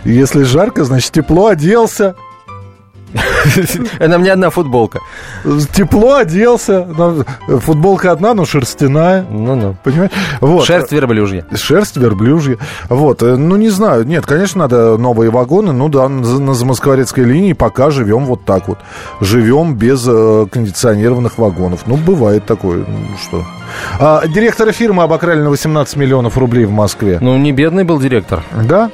Если 0.05 0.43
жарко, 0.43 0.85
значит 0.85 1.13
тепло 1.13 1.49
оделся. 1.49 2.15
На 4.01 4.19
мне 4.19 4.33
одна 4.33 4.51
футболка. 4.51 5.01
Тепло 5.73 6.17
оделся. 6.17 6.87
Футболка 7.49 8.13
одна, 8.13 8.35
но 8.35 8.45
шерстяная. 8.45 9.25
Ну-ну. 9.29 9.77
Понимаешь? 9.83 10.11
Вот. 10.41 10.65
Шерсть 10.67 10.93
верблюжья. 10.93 11.45
Шерсть 11.55 11.97
верблюжья. 11.97 12.59
Вот. 12.89 13.23
Э, 13.23 13.37
ну, 13.37 13.57
не 13.57 13.71
знаю. 13.71 14.07
Нет, 14.07 14.27
конечно, 14.27 14.61
надо 14.61 14.97
новые 14.97 15.31
вагоны. 15.31 15.73
Ну 15.73 15.89
да, 15.89 16.09
на 16.09 16.55
Замоскворецкой 16.55 17.25
линии 17.25 17.53
пока 17.53 17.91
живем 17.91 18.27
вот 18.27 18.45
так 18.45 18.69
вот. 18.69 18.79
Живем 19.21 19.75
без 19.75 20.07
э, 20.09 20.47
кондиционированных 20.51 21.39
вагонов. 21.39 21.87
Ну, 21.87 21.97
бывает 21.97 22.47
такое. 22.47 22.85
Ну, 22.87 23.17
что? 23.23 23.45
А, 23.99 24.27
директора 24.27 24.73
фирмы 24.73 25.03
обокрали 25.03 25.41
на 25.41 25.51
18 25.51 25.97
миллионов 25.97 26.37
рублей 26.39 26.65
в 26.65 26.73
Москве. 26.73 27.19
Ну, 27.21 27.37
не 27.39 27.53
бедный 27.53 27.85
был 27.85 28.01
директор. 28.01 28.43
Да? 28.65 28.91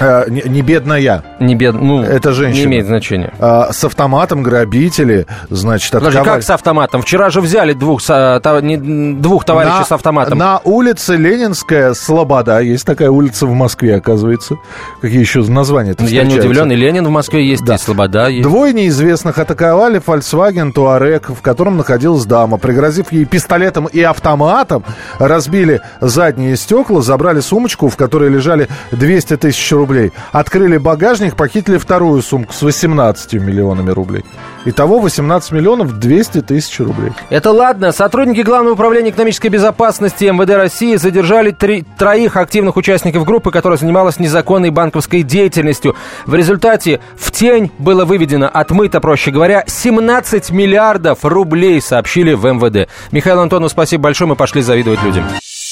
А, 0.00 0.28
не, 0.28 0.42
не 0.46 0.62
бедная. 0.62 1.22
Не 1.40 1.54
бед... 1.54 1.74
ну, 1.74 2.02
это 2.02 2.32
женщина. 2.32 2.60
Не 2.60 2.66
имеет 2.66 2.86
значения. 2.86 3.32
А, 3.38 3.72
с 3.72 3.84
автоматом 3.84 4.42
грабители, 4.42 5.26
значит, 5.50 5.92
Подожди, 5.92 6.18
отковали... 6.18 6.40
как 6.40 6.46
с 6.46 6.50
автоматом? 6.50 7.02
Вчера 7.02 7.30
же 7.30 7.40
взяли 7.40 7.72
двух, 7.72 8.02
со, 8.02 8.40
та, 8.42 8.60
не, 8.60 8.76
двух 8.76 9.44
товарищей 9.44 9.78
на, 9.78 9.84
с 9.84 9.92
автоматом. 9.92 10.38
На 10.38 10.60
улице 10.64 11.16
Ленинская, 11.16 11.94
Слобода. 11.94 12.60
Есть 12.60 12.86
такая 12.86 13.10
улица 13.10 13.46
в 13.46 13.52
Москве, 13.52 13.96
оказывается. 13.96 14.56
Какие 15.00 15.20
еще 15.20 15.42
названия 15.42 15.94
Я 16.00 16.24
не 16.24 16.38
удивлен. 16.38 16.70
И 16.72 16.76
Ленин 16.76 17.06
в 17.06 17.10
Москве 17.10 17.46
есть, 17.46 17.64
да. 17.64 17.76
и 17.76 17.78
Слобода 17.78 18.28
есть. 18.28 18.42
Двое 18.42 18.72
неизвестных 18.72 19.38
атаковали 19.38 20.00
Volkswagen 20.04 20.72
Touareg, 20.72 21.34
в 21.34 21.42
котором 21.42 21.76
находилась 21.76 22.24
дама. 22.24 22.58
Пригрозив 22.58 23.12
ей 23.12 23.24
пистолетом 23.24 23.86
и 23.86 24.00
автоматом, 24.00 24.84
разбили 25.18 25.80
задние 26.00 26.56
стекла, 26.56 27.02
забрали 27.02 27.40
сумочку, 27.40 27.88
в 27.88 27.96
которой 27.96 28.30
лежали 28.30 28.68
200 28.92 29.36
тысяч 29.36 29.72
рублей 29.72 29.81
рублей. 29.82 30.12
Открыли 30.30 30.76
багажник, 30.76 31.36
похитили 31.36 31.76
вторую 31.76 32.22
сумку 32.22 32.52
с 32.52 32.62
18 32.62 33.34
миллионами 33.34 33.90
рублей. 33.90 34.24
Итого 34.64 35.00
18 35.00 35.50
миллионов 35.50 35.98
200 35.98 36.42
тысяч 36.42 36.78
рублей. 36.78 37.10
Это 37.30 37.50
ладно. 37.50 37.90
Сотрудники 37.90 38.42
Главного 38.42 38.74
управления 38.74 39.10
экономической 39.10 39.48
безопасности 39.48 40.26
МВД 40.26 40.50
России 40.50 40.94
задержали 40.94 41.50
три, 41.50 41.84
троих 41.98 42.36
активных 42.36 42.76
участников 42.76 43.24
группы, 43.24 43.50
которая 43.50 43.76
занималась 43.76 44.20
незаконной 44.20 44.70
банковской 44.70 45.22
деятельностью. 45.22 45.96
В 46.26 46.34
результате 46.34 47.00
в 47.16 47.32
тень 47.32 47.72
было 47.78 48.04
выведено, 48.04 48.48
отмыто, 48.52 49.00
проще 49.00 49.32
говоря, 49.32 49.64
17 49.66 50.50
миллиардов 50.52 51.24
рублей, 51.24 51.80
сообщили 51.80 52.34
в 52.34 52.46
МВД. 52.46 52.88
Михаил 53.10 53.40
Антонов, 53.40 53.72
спасибо 53.72 54.04
большое, 54.04 54.28
мы 54.28 54.36
пошли 54.36 54.62
завидовать 54.62 55.02
людям. 55.02 55.24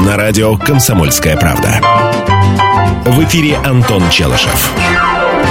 На 0.00 0.16
радио 0.16 0.56
«Комсомольская 0.56 1.36
правда». 1.36 1.80
В 3.04 3.22
эфире 3.24 3.56
Антон 3.56 4.08
Челышев. 4.08 4.72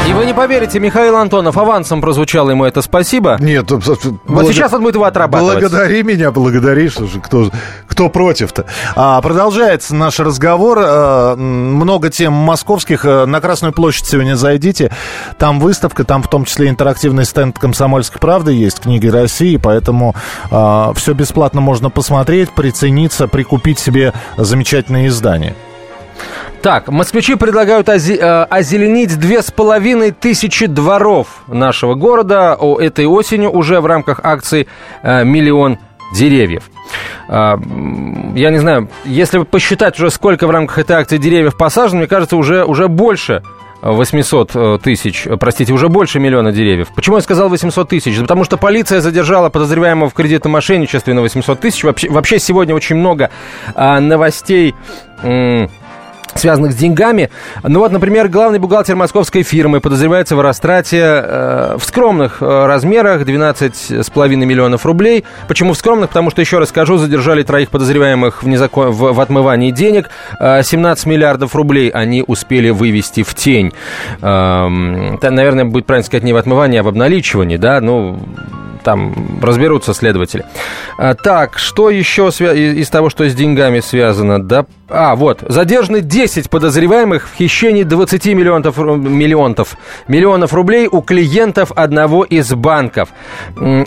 И 0.07 0.13
вы 0.13 0.25
не 0.25 0.33
поверите, 0.33 0.79
Михаил 0.79 1.15
Антонов 1.17 1.57
авансом 1.57 2.01
прозвучало 2.01 2.49
ему 2.51 2.65
это 2.65 2.81
спасибо. 2.81 3.37
Нет, 3.39 3.69
вот 3.69 4.05
благ... 4.25 4.47
сейчас 4.47 4.73
он 4.73 4.81
будет 4.81 4.95
его 4.95 5.05
отрабатывать. 5.05 5.59
Благодари 5.59 6.03
меня, 6.03 6.31
благодари, 6.31 6.89
что 6.89 7.05
же, 7.05 7.19
кто, 7.19 7.51
кто 7.87 8.09
против-то. 8.09 8.65
А, 8.95 9.21
продолжается 9.21 9.95
наш 9.95 10.19
разговор. 10.19 10.79
А, 10.81 11.35
много 11.35 12.09
тем 12.09 12.33
московских. 12.33 13.05
А, 13.05 13.25
на 13.25 13.39
Красную 13.39 13.71
площадь 13.73 14.07
сегодня 14.07 14.35
зайдите. 14.35 14.91
Там 15.37 15.59
выставка, 15.59 16.03
там 16.03 16.23
в 16.23 16.27
том 16.27 16.45
числе 16.45 16.69
интерактивный 16.69 17.25
стенд 17.25 17.59
«Комсомольской 17.59 18.19
правды» 18.19 18.53
есть, 18.53 18.79
книги 18.79 19.07
России, 19.07 19.57
поэтому 19.57 20.15
а, 20.49 20.91
все 20.95 21.13
бесплатно 21.13 21.61
можно 21.61 21.89
посмотреть, 21.89 22.49
прицениться, 22.51 23.27
прикупить 23.27 23.79
себе 23.79 24.13
замечательные 24.37 25.07
издания. 25.07 25.55
Так, 26.61 26.89
москвичи 26.89 27.35
предлагают 27.35 27.87
э, 27.87 28.43
озеленить 28.49 29.17
две 29.17 29.41
с 29.41 29.49
половиной 29.49 30.11
тысячи 30.11 30.65
дворов 30.65 31.27
нашего 31.47 31.95
города 31.95 32.57
о, 32.59 32.79
этой 32.79 33.05
осенью 33.05 33.51
уже 33.51 33.79
в 33.79 33.85
рамках 33.85 34.19
акции 34.23 34.67
э, 35.01 35.23
«Миллион 35.23 35.77
деревьев». 36.13 36.63
Э, 37.29 37.57
я 38.35 38.49
не 38.49 38.57
знаю, 38.57 38.89
если 39.05 39.39
посчитать 39.39 39.97
уже 39.97 40.11
сколько 40.11 40.47
в 40.47 40.49
рамках 40.49 40.79
этой 40.79 40.97
акции 40.97 41.17
деревьев 41.17 41.55
посажено, 41.55 41.99
мне 41.99 42.07
кажется, 42.07 42.35
уже, 42.35 42.65
уже 42.65 42.89
больше 42.89 43.41
800 43.81 44.51
э, 44.55 44.79
тысяч, 44.83 45.27
простите, 45.39 45.71
уже 45.71 45.87
больше 45.87 46.19
миллиона 46.19 46.51
деревьев. 46.51 46.89
Почему 46.93 47.15
я 47.15 47.21
сказал 47.21 47.47
800 47.47 47.87
тысяч? 47.87 48.19
Потому 48.19 48.43
что 48.43 48.57
полиция 48.57 48.99
задержала 48.99 49.49
подозреваемого 49.49 50.09
в 50.09 50.13
кредитном 50.13 50.51
мошенничестве 50.53 51.13
на 51.13 51.21
800 51.21 51.57
тысяч. 51.59 51.85
Вообще, 51.85 52.09
вообще 52.09 52.39
сегодня 52.39 52.75
очень 52.75 52.97
много 52.97 53.29
а, 53.75 54.01
новостей... 54.01 54.75
Связанных 56.35 56.73
с 56.73 56.75
деньгами. 56.75 57.29
Ну 57.63 57.79
вот, 57.79 57.91
например, 57.91 58.27
главный 58.29 58.59
бухгалтер 58.59 58.95
московской 58.95 59.43
фирмы 59.43 59.79
подозревается 59.79 60.35
в 60.35 60.41
растрате 60.41 61.01
э, 61.01 61.77
в 61.77 61.83
скромных 61.83 62.41
э, 62.41 62.65
размерах 62.65 63.21
12,5 63.21 64.35
миллионов 64.35 64.85
рублей. 64.85 65.25
Почему 65.47 65.73
в 65.73 65.77
скромных? 65.77 66.09
Потому 66.09 66.29
что, 66.29 66.41
еще 66.41 66.59
раз 66.59 66.69
скажу, 66.69 66.97
задержали 66.97 67.43
троих 67.43 67.69
подозреваемых 67.69 68.43
в, 68.43 68.47
незакон... 68.47 68.91
в, 68.91 69.13
в 69.13 69.19
отмывании 69.19 69.71
денег. 69.71 70.09
Э, 70.39 70.61
17 70.63 71.05
миллиардов 71.05 71.55
рублей 71.55 71.89
они 71.89 72.23
успели 72.25 72.69
вывести 72.69 73.23
в 73.23 73.33
тень. 73.35 73.73
Э, 74.21 74.67
наверное, 74.69 75.65
будет 75.65 75.85
правильно 75.85 76.05
сказать 76.05 76.23
не 76.23 76.33
в 76.33 76.37
отмывании, 76.37 76.79
а 76.79 76.83
в 76.83 76.87
обналичивании, 76.87 77.57
да, 77.57 77.81
ну 77.81 78.19
там 78.83 79.39
разберутся 79.41 79.93
следователи. 79.93 80.45
А, 80.97 81.13
так, 81.13 81.57
что 81.57 81.89
еще 81.89 82.29
из 82.29 82.89
того, 82.89 83.09
что 83.09 83.27
с 83.27 83.35
деньгами 83.35 83.79
связано? 83.79 84.41
Да, 84.41 84.65
а, 84.89 85.15
вот, 85.15 85.43
задержаны 85.47 86.01
10 86.01 86.49
подозреваемых 86.49 87.29
в 87.29 87.35
хищении 87.35 87.83
20 87.83 88.25
миллионов, 88.27 88.77
миллионов, 88.77 89.77
миллионов 90.07 90.53
рублей 90.53 90.87
у 90.91 91.01
клиентов 91.01 91.71
одного 91.75 92.23
из 92.23 92.51
банков. 92.53 93.09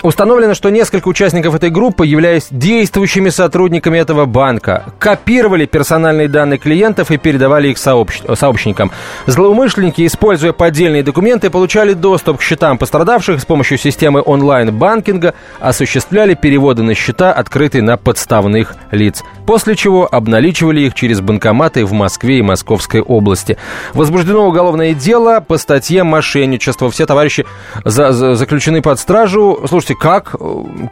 Установлено, 0.03 0.55
что 0.55 0.71
несколько 0.71 1.09
участников 1.09 1.55
этой 1.55 1.71
группы, 1.71 2.07
являясь 2.07 2.47
действующими 2.51 3.31
сотрудниками 3.31 3.99
этого 3.99 4.27
банка, 4.27 4.85
копировали 4.99 5.67
персональные 5.67 6.29
данные 6.29 6.59
клиентов 6.59 7.11
и 7.11 7.17
передавали 7.17 7.69
их 7.69 7.79
сообщ... 7.79 8.23
сообщникам. 8.35 8.93
Злоумышленники, 9.27 10.07
используя 10.07 10.53
поддельные 10.53 11.03
документы, 11.03 11.51
получали 11.51 11.95
доступ 11.95 12.39
к 12.39 12.43
счетам 12.43 12.79
пострадавших 12.79 13.41
с 13.41 13.45
помощью 13.45 13.79
системы 13.79 14.23
онлайн-банкинга, 14.25 15.35
осуществляли 15.61 16.35
переводы 16.35 16.83
на 16.83 16.95
счета, 16.95 17.33
открытые 17.33 17.83
на 17.83 17.97
подставных 17.97 18.75
лиц, 18.91 19.23
после 19.47 19.75
чего 19.75 20.09
обналичивали 20.11 20.81
их 20.83 20.92
их 20.93 20.95
через 20.95 21.21
банкоматы 21.21 21.85
в 21.85 21.93
Москве 21.93 22.39
и 22.39 22.43
Московской 22.43 23.01
области. 23.01 23.57
Возбуждено 23.95 24.47
уголовное 24.47 24.95
дело 24.95 25.41
по 25.41 25.59
статье 25.59 26.05
мошенничество. 26.05 26.91
Все 26.91 27.07
товарищи 27.07 27.47
за, 27.85 28.13
за, 28.13 28.35
заключены 28.35 28.83
под 28.83 28.99
стражу. 28.99 29.61
Слушайте, 29.69 29.95
как, 29.95 30.35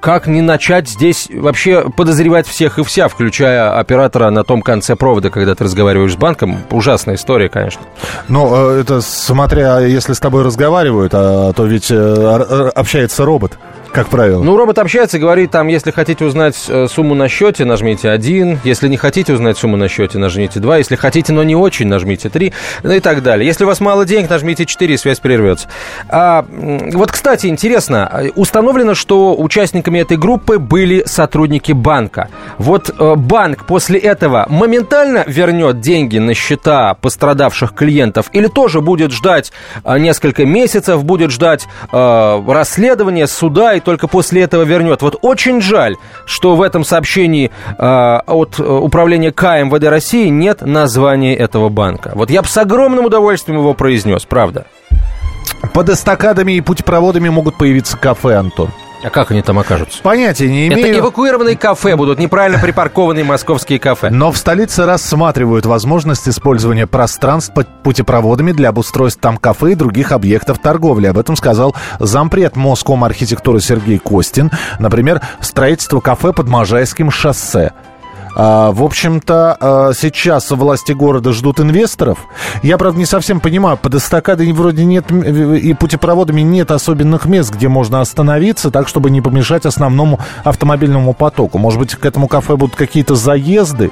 как 0.01 0.27
не 0.27 0.41
начать 0.41 0.89
здесь 0.89 1.29
вообще 1.33 1.89
подозревать 1.91 2.47
всех 2.47 2.79
и 2.79 2.85
вся, 2.85 3.09
включая 3.09 3.79
оператора 3.79 4.31
на 4.31 4.45
том 4.45 4.63
конце 4.63 4.97
провода, 4.97 5.31
когда 5.31 5.55
ты 5.55 5.65
разговариваешь 5.65 6.13
с 6.13 6.17
банком? 6.17 6.59
Ужасная 6.71 7.15
история, 7.15 7.49
конечно. 7.49 7.83
Ну, 8.29 8.75
э, 8.75 8.81
это 8.81 9.01
смотря, 9.01 9.81
если 9.81 10.13
с 10.13 10.21
тобой 10.21 10.43
разговаривают, 10.43 11.13
а 11.15 11.53
то 11.53 11.65
ведь 11.65 11.91
э, 11.91 12.71
общается 12.75 13.25
робот. 13.25 13.59
Как 13.93 14.09
правило. 14.09 14.43
Ну, 14.43 14.57
робот 14.57 14.79
общается 14.79 15.17
и 15.17 15.21
говорит, 15.21 15.51
там, 15.51 15.69
если 15.69 15.91
хотите 15.91 16.25
узнать 16.25 16.57
э, 16.69 16.87
сумму 16.89 17.15
на 17.15 17.29
счете, 17.29 17.65
нажмите 17.65 18.11
1. 18.11 18.61
Если 18.65 18.89
не 18.89 18.97
хотите 18.97 19.33
узнать 19.33 19.59
сумму 19.59 19.77
на 19.77 19.89
счете, 19.89 20.19
нажмите 20.19 20.61
2. 20.61 20.79
Если 20.79 20.97
хотите, 20.97 21.33
но 21.33 21.43
не 21.43 21.57
очень, 21.57 21.89
нажмите 21.89 22.29
3. 22.29 22.53
Ну 22.83 22.93
и 22.93 23.01
так 23.01 23.23
далее. 23.23 23.47
Если 23.47 23.65
у 23.65 23.67
вас 23.67 23.81
мало 23.81 24.05
денег, 24.05 24.31
нажмите 24.31 24.67
4, 24.67 24.95
и 24.95 24.97
связь 24.97 25.21
прервется. 25.21 25.69
А, 26.09 26.45
вот, 26.51 27.11
кстати, 27.11 27.47
интересно, 27.47 28.31
установлено, 28.37 28.95
что 28.95 29.35
участниками 29.37 29.99
этой 29.99 30.17
группы 30.17 30.59
были 30.59 31.03
сотрудники 31.07 31.73
банка. 31.73 32.29
Вот 32.59 32.91
э, 32.97 33.15
банк 33.17 33.67
после 33.67 33.99
этого 33.99 34.47
моментально 34.49 35.25
вернет 35.27 35.81
деньги 35.81 36.19
на 36.19 36.35
счета 36.35 36.95
пострадавших 36.95 37.75
клиентов 37.75 38.27
или 38.33 38.47
тоже 38.47 38.81
будет 38.81 39.11
ждать 39.13 39.53
э, 39.85 39.99
несколько 39.99 40.45
месяцев, 40.45 41.05
будет 41.05 41.31
ждать 41.31 41.67
э, 41.93 42.43
расследования 42.47 43.27
суда 43.27 43.75
и 43.75 43.80
только 43.85 44.09
после 44.09 44.43
этого 44.43 44.63
вернет. 44.63 45.03
Вот 45.03 45.19
очень 45.23 45.61
жаль, 45.61 45.97
что 46.27 46.57
в 46.57 46.63
этом 46.63 46.85
сообщении 46.85 47.51
э, 47.79 48.21
от 48.27 48.59
управления 48.61 49.33
К 49.33 49.63
МВД 49.63 49.85
России 49.85 50.29
нет 50.29 50.63
названия 50.63 51.35
этого 51.35 51.69
банка. 51.69 52.13
Вот 52.15 52.31
я 52.31 52.43
бы 52.43 52.49
с 52.49 52.57
огромным 52.57 53.07
удовольствием 53.07 53.59
его 53.59 53.75
произнес, 53.75 54.25
правда. 54.25 54.67
Под 55.75 55.91
эстакадами 55.91 56.53
и 56.53 56.61
путепроводами 56.61 57.29
могут 57.29 57.57
появиться 57.59 57.97
кафе, 57.97 58.35
Антон. 58.35 58.71
А 59.03 59.11
как 59.11 59.31
они 59.31 59.41
там 59.43 59.59
окажутся? 59.59 60.03
Понятия 60.03 60.49
не 60.49 60.69
имею. 60.69 60.87
Это 60.87 60.99
эвакуированные 60.99 61.57
кафе 61.57 61.97
будут, 61.97 62.19
неправильно 62.19 62.59
припаркованные 62.59 63.25
московские 63.25 63.79
кафе. 63.79 64.11
Но 64.11 64.31
в 64.31 64.37
столице 64.37 64.85
рассматривают 64.85 65.67
возможность 65.67 66.29
использования 66.29 66.87
пространств 66.87 67.55
под 67.55 67.83
путепроводами 67.83 68.53
для 68.53 68.69
обустройства 68.69 69.21
там 69.21 69.37
кафе 69.39 69.73
и 69.73 69.75
других 69.75 70.13
объектов 70.13 70.59
торговли. 70.59 71.07
Об 71.07 71.19
этом 71.19 71.37
сказал 71.37 71.75
зампред 71.99 72.57
Моском 72.57 73.05
архитектуры 73.05 73.61
Сергей 73.61 73.99
Костин. 73.99 74.51
Например, 74.79 75.21
строительство 75.41 76.01
кафе 76.01 76.33
под 76.33 76.49
Можайским 76.49 77.11
шоссе. 77.11 77.73
А, 78.37 78.71
в 78.73 78.83
общем-то, 78.83 79.57
а, 79.61 79.93
сейчас 79.93 80.51
власти 80.51 80.93
города 80.93 81.33
ждут 81.33 81.61
инвесторов. 81.61 82.19
Я, 82.63 82.79
правда, 82.79 82.99
не 82.99 83.07
совсем 83.07 83.41
понимаю, 83.41 83.77
под 83.77 83.95
эстакадой 83.95 84.53
вроде 84.53 84.85
нет 84.85 85.11
и 85.11 85.75
путепроводами 85.75 86.41
нет 86.43 86.71
особенных 86.71 87.27
мест, 87.27 87.53
где 87.53 87.69
можно 87.69 88.01
остановиться, 88.01 88.71
так, 88.71 88.89
чтобы 88.89 89.11
не 89.11 89.21
помешать 89.21 89.67
основному 89.67 90.21
автомобильному 90.45 91.13
потоку. 91.13 91.59
Может 91.59 91.79
быть, 91.79 91.95
к 91.95 92.05
этому 92.05 92.29
кафе 92.29 92.57
будут 92.57 92.77
какие-то 92.77 93.15
заезды. 93.15 93.91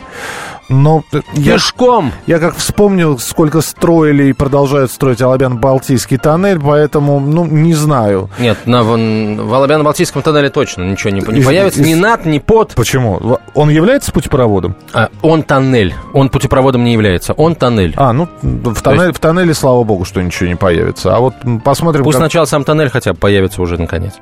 Но 0.69 1.03
я, 1.33 1.55
Пешком! 1.55 2.13
Я 2.27 2.39
как 2.39 2.57
вспомнил, 2.57 3.19
сколько 3.19 3.63
строили 3.63 4.25
и 4.25 4.33
продолжают 4.35 4.91
строить 4.91 5.21
Алабян-Балтийский 5.23 6.19
тоннель, 6.19 6.61
поэтому, 6.61 7.21
ну, 7.21 7.47
не 7.47 7.73
знаю. 7.73 8.29
Нет, 8.39 8.59
на, 8.67 8.83
в 8.83 9.55
Алабян-Балтийском 9.55 10.23
тоннеле 10.23 10.51
точно 10.51 10.83
ничего 10.83 11.11
не, 11.11 11.21
не 11.21 11.43
появится, 11.43 11.81
из, 11.81 11.87
ни 11.87 11.95
над, 11.95 12.27
ни 12.27 12.39
под. 12.39 12.75
Почему? 12.75 13.39
Он 13.55 13.71
является 13.71 14.13
путепроводом? 14.13 14.77
А, 14.93 15.09
он 15.23 15.43
тоннель. 15.43 15.95
Он 16.13 16.29
путепроводом 16.29 16.85
не 16.85 16.93
является. 16.93 17.33
Он 17.33 17.55
тоннель. 17.55 17.95
А, 17.97 18.13
ну, 18.13 18.29
в, 18.43 18.83
тоннель, 18.83 19.07
есть... 19.07 19.17
в 19.17 19.21
тоннеле, 19.21 19.55
слава 19.55 19.83
богу, 19.85 20.05
что 20.05 20.23
ничего 20.23 20.49
не 20.49 20.57
появится. 20.57 21.17
А 21.17 21.21
вот 21.21 21.35
посмотрим... 21.65 22.05
Пусть 22.05 22.19
как... 22.19 22.25
сначала 22.25 22.45
сам 22.45 22.65
тоннель 22.65 22.91
хотя 22.91 23.15
бы 23.15 23.19
появится 23.19 23.63
уже 23.63 23.79
наконец. 23.79 24.15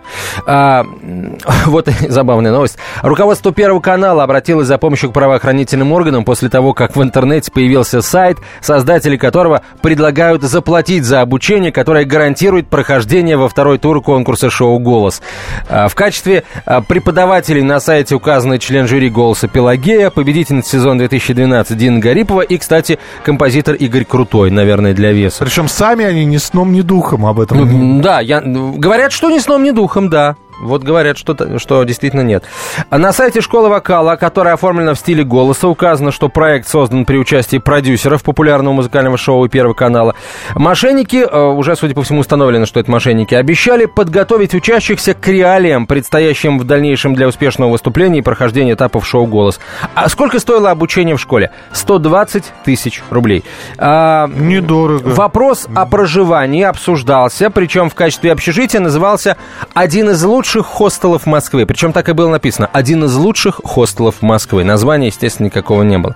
А, 0.47 0.85
вот 1.67 1.89
забавная 2.09 2.53
новость. 2.53 2.79
Руководство 3.03 3.53
Первого 3.53 3.81
канала 3.81 4.23
обратилось 4.23 4.69
за 4.69 4.79
помощью 4.79 5.11
к 5.11 5.13
правоохранительным 5.13 5.91
органам 5.93 6.25
после 6.25 6.36
после 6.37 6.51
того, 6.51 6.75
как 6.75 6.95
в 6.95 7.03
интернете 7.03 7.51
появился 7.51 8.03
сайт, 8.03 8.37
создатели 8.61 9.17
которого 9.17 9.63
предлагают 9.81 10.43
заплатить 10.43 11.05
за 11.05 11.23
обучение, 11.23 11.73
которое 11.73 12.05
гарантирует 12.05 12.69
прохождение 12.69 13.39
во 13.39 13.49
второй 13.49 13.79
тур 13.79 14.03
конкурса 14.03 14.51
шоу 14.51 14.79
«Голос». 14.79 15.23
А, 15.71 15.89
в 15.89 15.95
качестве 15.95 16.45
а, 16.67 16.83
преподавателей 16.83 17.63
на 17.63 17.81
сайте 17.81 18.15
указаны 18.15 18.59
член 18.59 18.87
жюри 18.87 19.09
«Голоса» 19.09 19.49
Пелагея, 19.49 20.11
победительница 20.11 20.73
сезона 20.73 20.99
2012 20.99 21.75
Дина 21.75 22.01
Гарипова 22.01 22.43
и, 22.43 22.59
кстати, 22.59 22.99
композитор 23.25 23.75
Игорь 23.77 24.05
Крутой, 24.05 24.51
наверное, 24.51 24.93
для 24.93 25.13
веса. 25.13 25.43
Причем 25.43 25.69
сами 25.69 26.05
они 26.05 26.27
ни 26.27 26.37
сном, 26.37 26.75
ни 26.75 26.83
духом 26.83 27.25
об 27.25 27.41
этом. 27.41 28.03
Да, 28.03 28.21
я, 28.21 28.43
говорят, 28.43 29.13
что 29.13 29.31
ни 29.31 29.39
сном, 29.39 29.63
ни 29.63 29.71
духом, 29.71 30.11
да. 30.11 30.37
Вот 30.61 30.83
говорят, 30.83 31.19
что, 31.19 31.59
что 31.59 31.83
действительно 31.85 32.23
нет. 32.23 32.45
На 32.91 33.13
сайте 33.13 33.41
школы 33.41 33.69
вокала, 33.69 34.17
которая 34.17 34.55
оформлена 34.55 34.95
в 34.95 34.99
стиле 34.99 35.23
голоса, 35.23 35.69
указано, 35.69 36.11
что 36.11 36.29
проект 36.29 36.69
создан 36.69 37.05
при 37.05 37.19
участии 37.19 37.59
продюсеров 37.59 38.23
популярного 38.23 38.75
музыкального 38.75 39.19
шоу 39.19 39.45
и 39.45 39.49
Первого 39.49 39.75
канала. 39.75 40.15
Мошенники, 40.55 41.17
э, 41.17 41.45
уже, 41.47 41.77
судя 41.77 41.95
по 41.95 42.03
всему, 42.03 42.21
установлено, 42.21 42.67
что 42.67 42.81
это 42.81 42.91
мошенники, 42.91 43.35
обещали 43.35 43.87
подготовить 43.87 44.55
учащихся 44.55 45.15
к 45.15 45.29
реалиям, 45.29 45.87
предстоящим 45.87 46.59
в 46.59 46.65
дальнейшем 46.65 47.15
для 47.15 47.29
успешного 47.29 47.71
выступления 47.71 48.21
и 48.21 48.23
прохождения 48.23 48.73
этапов 48.73 49.07
шоу 49.07 49.27
«Голос». 49.27 49.61
А 49.95 50.09
сколько 50.09 50.39
стоило 50.39 50.71
обучение 50.71 51.17
в 51.17 51.21
школе? 51.21 51.51
120 51.73 52.45
тысяч 52.65 53.03
рублей. 53.11 53.45
А, 53.79 54.27
Недорого. 54.29 55.09
Вопрос 55.09 55.69
о 55.75 55.87
проживании 55.87 56.63
обсуждался, 56.63 57.51
причем 57.51 57.91
в 57.91 57.95
качестве 57.95 58.33
общежития 58.33 58.81
назывался 58.81 59.37
один 59.75 60.11
из 60.11 60.23
лучших 60.25 60.46
лучших 60.47 60.67
хостелов 60.67 61.27
Москвы. 61.27 61.67
Причем 61.67 61.93
так 61.93 62.09
и 62.09 62.13
было 62.13 62.31
написано. 62.31 62.71
Один 62.73 63.05
из 63.05 63.17
лучших 63.17 63.61
хостелов 63.65 64.23
Москвы. 64.23 64.63
Названия, 64.63 65.09
естественно, 65.09 65.47
никакого 65.47 65.83
не 65.83 65.99
было. 65.99 66.15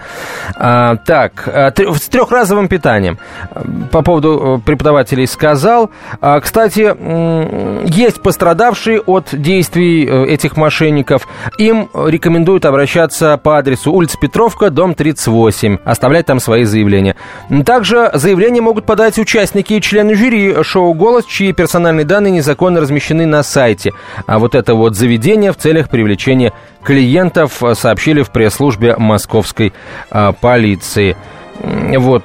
А, 0.55 0.97
так, 1.05 1.49
а, 1.49 1.73
с 1.77 2.09
трехразовым 2.09 2.69
питанием. 2.69 3.19
По 3.91 4.03
поводу 4.03 4.61
э, 4.63 4.65
преподавателей 4.65 5.27
сказал. 5.27 5.91
А, 6.21 6.39
кстати, 6.39 6.95
есть 7.93 8.23
пострадавшие 8.23 9.01
от 9.01 9.31
действий 9.33 10.07
э, 10.07 10.27
этих 10.27 10.57
мошенников. 10.57 11.27
Им 11.59 11.89
рекомендуют 11.93 12.67
обращаться 12.67 13.37
по 13.37 13.59
адресу 13.59 13.91
улица 13.93 14.17
Петровка, 14.21 14.71
дом 14.71 14.95
38. 14.95 15.79
Оставлять 15.85 16.27
там 16.27 16.39
свои 16.39 16.63
заявления. 16.63 17.17
Также 17.67 18.13
заявления 18.15 18.61
могут 18.61 18.87
подать 18.87 19.19
участники 19.19 19.73
и 19.73 19.81
члены 19.81 20.15
жюри 20.15 20.63
шоу 20.63 20.95
«Голос», 20.95 21.25
чьи 21.25 21.53
персональные 21.53 22.05
данные 22.05 22.31
незаконно 22.31 22.81
размещены 22.81 23.27
на 23.27 23.43
сайте 23.43 23.91
а 24.27 24.39
вот 24.39 24.55
это 24.55 24.75
вот 24.75 24.97
заведение 24.97 25.53
в 25.53 25.57
целях 25.57 25.89
привлечения 25.89 26.53
клиентов 26.83 27.63
э, 27.63 27.75
сообщили 27.75 28.23
в 28.23 28.31
пресс-службе 28.31 28.97
московской 28.97 29.73
а, 30.11 30.33
полиции. 30.33 31.17
Вот, 31.63 32.25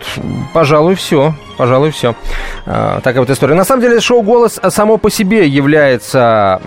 пожалуй, 0.54 0.96
все. 0.96 1.34
Пожалуй, 1.58 1.92
все. 1.92 2.16
А, 2.66 3.02
такая 3.02 3.22
вот 3.22 3.30
история. 3.30 3.56
На 3.56 3.66
самом 3.66 3.82
деле, 3.82 4.00
шоу 4.00 4.22
«Голос» 4.22 4.60
само 4.70 4.98
по 4.98 5.10
себе 5.10 5.48
является 5.48 6.62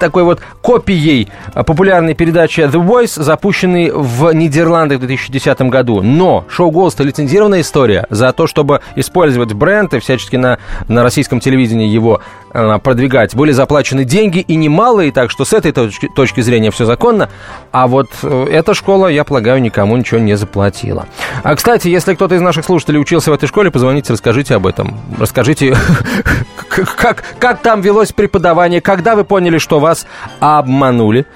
такой 0.00 0.22
вот 0.22 0.40
копией 0.62 1.28
популярной 1.54 2.14
передачи 2.14 2.60
The 2.60 2.84
Voice, 2.84 3.22
запущенной 3.22 3.90
в 3.90 4.32
Нидерландах 4.32 4.98
в 4.98 5.00
2010 5.00 5.62
году. 5.62 6.02
Но 6.02 6.44
шоу 6.48 6.70
«Голос»— 6.70 6.94
это 6.94 7.04
лицензированная 7.04 7.60
история 7.60 8.06
за 8.10 8.32
то, 8.32 8.46
чтобы 8.46 8.80
использовать 8.96 9.52
бренд 9.52 9.94
и 9.94 9.98
всячески 9.98 10.36
на, 10.36 10.58
на 10.88 11.02
российском 11.02 11.40
телевидении 11.40 11.88
его 11.88 12.20
э, 12.52 12.78
продвигать. 12.78 13.34
Были 13.34 13.52
заплачены 13.52 14.04
деньги 14.04 14.38
и 14.38 14.56
немалые, 14.56 15.12
так 15.12 15.30
что 15.30 15.44
с 15.44 15.52
этой 15.52 15.72
точки, 15.72 16.08
точки 16.08 16.40
зрения 16.40 16.70
все 16.70 16.84
законно. 16.84 17.28
А 17.72 17.86
вот 17.86 18.08
э, 18.22 18.46
эта 18.50 18.74
школа, 18.74 19.08
я 19.08 19.24
полагаю, 19.24 19.60
никому 19.60 19.96
ничего 19.96 20.20
не 20.20 20.36
заплатила. 20.36 21.06
А, 21.42 21.54
кстати, 21.54 21.88
если 21.88 22.14
кто-то 22.14 22.34
из 22.34 22.40
наших 22.40 22.64
слушателей 22.64 23.00
учился 23.00 23.30
в 23.30 23.34
этой 23.34 23.46
школе, 23.46 23.70
позвоните, 23.70 24.12
расскажите 24.12 24.54
об 24.54 24.66
этом. 24.66 24.98
Расскажите, 25.18 25.76
как, 26.84 27.24
как 27.38 27.60
там 27.62 27.80
велось 27.80 28.12
преподавание, 28.12 28.80
когда 28.80 29.16
вы 29.16 29.24
поняли, 29.24 29.58
что 29.58 29.80
вас 29.80 30.06
обманули. 30.40 31.26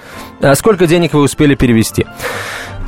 А 0.40 0.54
сколько 0.54 0.86
денег 0.86 1.14
вы 1.14 1.20
успели 1.20 1.54
перевести? 1.54 2.06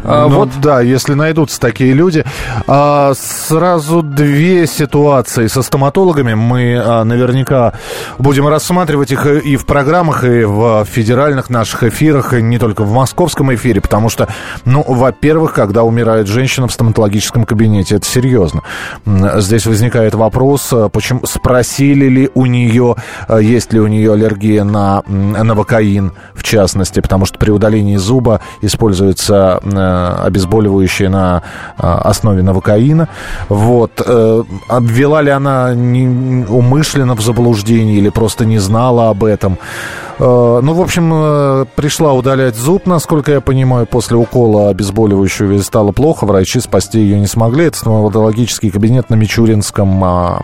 А, 0.04 0.28
ну, 0.28 0.36
вот. 0.36 0.50
Да, 0.60 0.80
если 0.80 1.14
найдутся 1.14 1.60
такие 1.60 1.92
люди. 1.94 2.24
А, 2.66 3.12
сразу 3.14 4.02
две 4.02 4.66
ситуации 4.66 5.46
со 5.46 5.62
стоматологами. 5.62 6.34
Мы 6.34 6.76
а, 6.76 7.04
наверняка 7.04 7.72
будем 8.18 8.46
рассматривать 8.46 9.12
их 9.12 9.26
и 9.26 9.56
в 9.56 9.66
программах, 9.66 10.24
и 10.24 10.44
в 10.44 10.84
федеральных 10.84 11.50
наших 11.50 11.84
эфирах, 11.84 12.34
и 12.34 12.42
не 12.42 12.58
только 12.58 12.84
в 12.84 12.92
московском 12.92 13.54
эфире, 13.54 13.80
потому 13.80 14.08
что, 14.08 14.28
ну, 14.64 14.84
во-первых, 14.86 15.54
когда 15.54 15.82
умирает 15.82 16.26
женщина 16.26 16.68
в 16.68 16.72
стоматологическом 16.72 17.44
кабинете, 17.44 17.96
это 17.96 18.06
серьезно. 18.06 18.62
Здесь 19.06 19.66
возникает 19.66 20.14
вопрос, 20.14 20.72
почему 20.92 21.24
спросили 21.26 22.06
ли 22.06 22.30
у 22.34 22.46
нее, 22.46 22.96
есть 23.40 23.72
ли 23.72 23.80
у 23.80 23.86
нее 23.86 24.12
аллергия 24.12 24.64
на 24.64 25.02
новокаин, 25.06 26.12
в 26.34 26.42
частности, 26.42 27.00
потому 27.00 27.26
что 27.26 27.38
при 27.38 27.50
удалении 27.50 27.96
зуба 27.96 28.40
используется 28.60 29.60
обезболивающее 30.24 31.08
на 31.08 31.42
а, 31.78 32.10
основе 32.10 32.42
новокаина. 32.42 33.08
Вот. 33.48 34.02
Э, 34.04 34.42
обвела 34.68 35.22
ли 35.22 35.30
она 35.30 35.70
умышленно 36.48 37.14
в 37.14 37.20
заблуждение 37.20 37.96
или 37.98 38.10
просто 38.10 38.44
не 38.44 38.58
знала 38.58 39.10
об 39.10 39.24
этом? 39.24 39.58
Э, 40.18 40.60
ну, 40.62 40.74
в 40.74 40.80
общем, 40.80 41.10
э, 41.12 41.64
пришла 41.74 42.12
удалять 42.12 42.54
зуб, 42.54 42.86
насколько 42.86 43.32
я 43.32 43.40
понимаю, 43.40 43.86
после 43.86 44.16
укола 44.16 44.70
обезболивающего 44.70 45.52
ей 45.52 45.62
стало 45.62 45.92
плохо, 45.92 46.24
врачи 46.24 46.60
спасти 46.60 47.00
ее 47.00 47.18
не 47.18 47.26
смогли. 47.26 47.66
Это 47.66 47.78
стоматологический 47.78 48.70
кабинет 48.70 49.10
на 49.10 49.14
Мичуринском 49.14 50.04
а, 50.04 50.40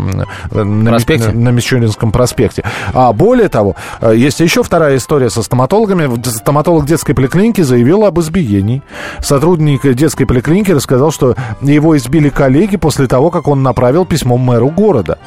на, 0.51 0.91
проспекте. 0.91 1.31
На, 1.33 1.51
Мичуринском 1.51 2.13
проспекте. 2.13 2.65
А 2.93 3.13
более 3.13 3.49
того, 3.49 3.77
э, 4.01 4.15
есть 4.17 4.41
еще 4.41 4.63
вторая 4.63 4.97
история 4.97 5.31
со 5.31 5.43
стоматологами. 5.43 6.11
Стоматолог 6.29 6.87
детской 6.87 7.15
поликлиники 7.15 7.61
заявил 7.61 8.05
об 8.05 8.19
избиении. 8.21 8.83
Сотрудник 9.21 9.83
детской 9.95 10.25
поликлиники 10.25 10.73
рассказал, 10.73 11.13
что 11.13 11.37
его 11.61 11.97
избили 11.97 12.29
коллеги 12.29 12.77
после 12.77 13.07
того, 13.07 13.31
как 13.31 13.47
он 13.47 13.63
направил 13.63 14.05
письмо 14.05 14.37
мэру 14.37 14.69
города. 14.69 15.19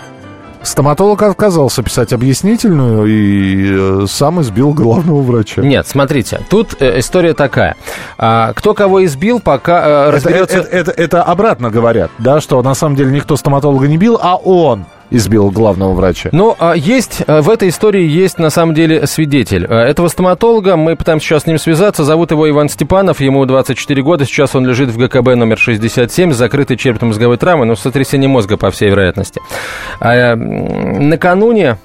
Стоматолог 0.63 1.21
отказался 1.21 1.83
писать 1.83 2.13
объяснительную 2.13 3.05
и 3.05 3.62
э, 3.62 3.62
сам 4.07 4.41
избил 4.41 4.73
главного 4.73 5.21
врача. 5.21 5.61
Нет, 5.61 5.87
смотрите, 5.87 6.41
тут 6.49 6.75
э, 6.79 6.99
история 6.99 7.33
такая. 7.33 7.75
А, 8.17 8.53
кто 8.53 8.73
кого 8.73 9.03
избил, 9.05 9.39
пока 9.39 10.07
э, 10.07 10.09
разберется... 10.11 10.59
Это, 10.59 10.67
это, 10.67 10.91
это, 10.91 11.01
это 11.01 11.23
обратно 11.23 11.69
говорят, 11.69 12.11
да, 12.19 12.41
что 12.41 12.61
на 12.61 12.73
самом 12.73 12.95
деле 12.95 13.11
никто 13.11 13.35
стоматолога 13.35 13.87
не 13.87 13.97
бил, 13.97 14.19
а 14.21 14.35
он 14.35 14.85
избил 15.13 15.51
главного 15.51 15.93
врача. 15.93 16.29
Ну, 16.31 16.55
а 16.59 16.73
есть, 16.73 17.21
э, 17.25 17.41
в 17.41 17.49
этой 17.49 17.69
истории 17.69 18.05
есть 18.05 18.39
на 18.39 18.49
самом 18.49 18.73
деле 18.73 19.05
свидетель. 19.05 19.65
Э, 19.69 19.75
этого 19.83 20.07
стоматолога, 20.07 20.75
мы 20.75 20.95
пытаемся 20.95 21.27
сейчас 21.27 21.43
с 21.43 21.45
ним 21.45 21.59
связаться, 21.59 22.03
зовут 22.03 22.31
его 22.31 22.49
Иван 22.49 22.67
Степанов, 22.67 23.21
ему 23.21 23.45
24 23.45 24.01
года, 24.01 24.25
сейчас 24.25 24.55
он 24.55 24.65
лежит 24.65 24.89
в 24.89 24.97
ГКБ 24.97 25.35
номер 25.35 25.57
67 25.59 26.33
с 26.33 26.35
закрытой 26.35 26.77
черепно-мозговой 26.77 27.37
травмой, 27.37 27.67
но 27.67 27.75
сотрясение 27.75 28.27
мозга, 28.27 28.57
по 28.57 28.71
всей 28.71 28.89
вероятности. 28.89 29.39
А, 29.99 30.35
накануне, 30.35 31.77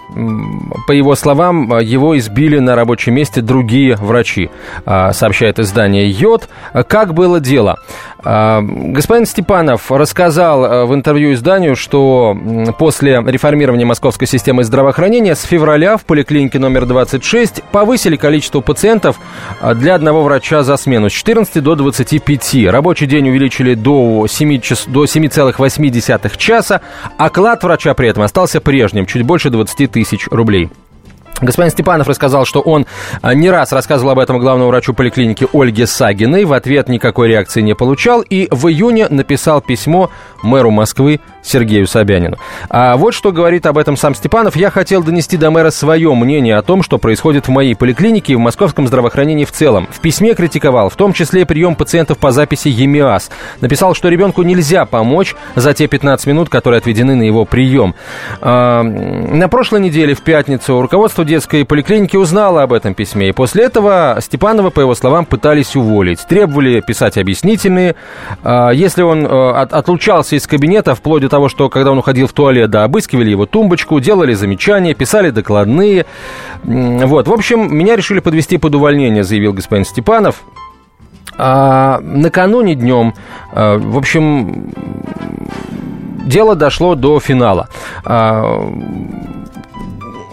по 0.86 0.92
его 0.92 1.14
словам, 1.14 1.78
его 1.80 2.16
избили 2.18 2.58
на 2.58 2.74
рабочем 2.76 3.14
месте 3.14 3.42
другие 3.42 3.96
врачи, 3.96 4.50
а, 4.86 5.12
сообщает 5.12 5.58
издание 5.58 6.08
«Йод». 6.08 6.48
Как 6.88 7.12
было 7.12 7.40
дело? 7.40 7.78
А, 8.24 8.60
господин 8.62 9.26
Степанов 9.26 9.92
рассказал 9.92 10.64
э, 10.64 10.84
в 10.86 10.94
интервью 10.94 11.34
изданию, 11.34 11.76
что 11.76 12.36
после 12.78 13.22
реформирования 13.24 13.84
московской 13.84 14.26
системы 14.26 14.64
здравоохранения 14.64 15.36
с 15.36 15.42
февраля 15.42 15.96
в 15.96 16.04
поликлинике 16.04 16.58
номер 16.58 16.86
26 16.86 17.62
повысили 17.70 18.16
количество 18.16 18.60
пациентов 18.60 19.20
э, 19.60 19.74
для 19.74 19.94
одного 19.94 20.24
врача 20.24 20.64
за 20.64 20.76
смену 20.76 21.10
с 21.10 21.12
14 21.12 21.62
до 21.62 21.76
25. 21.76 22.66
Рабочий 22.66 23.06
день 23.06 23.28
увеличили 23.28 23.74
до 23.74 24.26
7 24.28 24.60
час, 24.60 24.86
до 24.88 25.04
7,8 25.04 26.36
часа, 26.36 26.80
оклад 27.18 27.62
врача 27.62 27.94
при 27.94 28.08
этом 28.08 28.24
остался 28.24 28.60
прежним, 28.60 29.06
чуть 29.06 29.22
больше 29.22 29.50
20 29.50 29.92
тысяч 29.92 30.26
рублей. 30.28 30.70
Господин 31.40 31.70
Степанов 31.70 32.08
рассказал, 32.08 32.44
что 32.44 32.60
он 32.60 32.86
а, 33.22 33.34
не 33.34 33.50
раз 33.50 33.72
рассказывал 33.72 34.12
об 34.12 34.18
этом 34.18 34.38
главному 34.38 34.70
врачу 34.70 34.92
поликлиники 34.92 35.46
Ольге 35.52 35.86
Сагиной. 35.86 36.44
В 36.44 36.52
ответ 36.52 36.88
никакой 36.88 37.28
реакции 37.28 37.60
не 37.60 37.74
получал. 37.74 38.22
И 38.22 38.48
в 38.50 38.66
июне 38.68 39.08
написал 39.08 39.60
письмо 39.60 40.10
мэру 40.42 40.70
Москвы 40.70 41.20
Сергею 41.48 41.86
Собянину. 41.86 42.36
А 42.68 42.96
вот 42.96 43.14
что 43.14 43.32
говорит 43.32 43.66
об 43.66 43.78
этом 43.78 43.96
сам 43.96 44.14
Степанов. 44.14 44.56
«Я 44.56 44.70
хотел 44.70 45.02
донести 45.02 45.36
до 45.36 45.50
мэра 45.50 45.70
свое 45.70 46.14
мнение 46.14 46.56
о 46.56 46.62
том, 46.62 46.82
что 46.82 46.98
происходит 46.98 47.48
в 47.48 47.50
моей 47.50 47.74
поликлинике 47.74 48.32
и 48.32 48.36
в 48.36 48.40
московском 48.40 48.86
здравоохранении 48.86 49.44
в 49.44 49.52
целом. 49.52 49.88
В 49.90 50.00
письме 50.00 50.34
критиковал, 50.34 50.88
в 50.88 50.96
том 50.96 51.12
числе 51.12 51.46
прием 51.46 51.74
пациентов 51.76 52.18
по 52.18 52.30
записи 52.32 52.68
ЕМИАС. 52.68 53.30
Написал, 53.60 53.94
что 53.94 54.08
ребенку 54.08 54.42
нельзя 54.42 54.84
помочь 54.84 55.34
за 55.54 55.74
те 55.74 55.86
15 55.86 56.26
минут, 56.26 56.48
которые 56.48 56.78
отведены 56.78 57.14
на 57.14 57.22
его 57.22 57.44
прием. 57.44 57.94
А, 58.40 58.82
на 58.82 59.48
прошлой 59.48 59.80
неделе, 59.80 60.14
в 60.14 60.22
пятницу, 60.22 60.80
руководство 60.80 61.24
детской 61.24 61.64
поликлиники 61.64 62.16
узнало 62.16 62.62
об 62.62 62.72
этом 62.72 62.94
письме. 62.94 63.28
И 63.28 63.32
после 63.32 63.64
этого 63.64 64.18
Степанова, 64.20 64.70
по 64.70 64.80
его 64.80 64.94
словам, 64.94 65.24
пытались 65.24 65.76
уволить. 65.76 66.20
Требовали 66.26 66.80
писать 66.80 67.16
объяснительные. 67.18 67.94
А, 68.42 68.70
если 68.70 69.02
он 69.02 69.24
э, 69.24 69.50
отлучался 69.52 70.36
из 70.36 70.46
кабинета, 70.46 70.94
вплоть 70.94 71.22
до 71.22 71.28
того, 71.28 71.37
что 71.46 71.68
когда 71.68 71.92
он 71.92 71.98
уходил 71.98 72.26
в 72.26 72.32
туалет, 72.32 72.70
да, 72.70 72.82
обыскивали 72.82 73.30
его 73.30 73.46
тумбочку, 73.46 74.00
делали 74.00 74.34
замечания, 74.34 74.94
писали 74.94 75.30
докладные. 75.30 76.06
Вот, 76.64 77.28
в 77.28 77.32
общем, 77.32 77.72
меня 77.72 77.94
решили 77.94 78.18
подвести 78.18 78.58
под 78.58 78.74
увольнение, 78.74 79.22
заявил 79.22 79.52
господин 79.52 79.84
Степанов. 79.84 80.42
А 81.40 82.00
накануне 82.00 82.74
днем, 82.74 83.14
а, 83.52 83.78
в 83.78 83.96
общем, 83.96 84.72
дело 86.26 86.56
дошло 86.56 86.96
до 86.96 87.20
финала. 87.20 87.68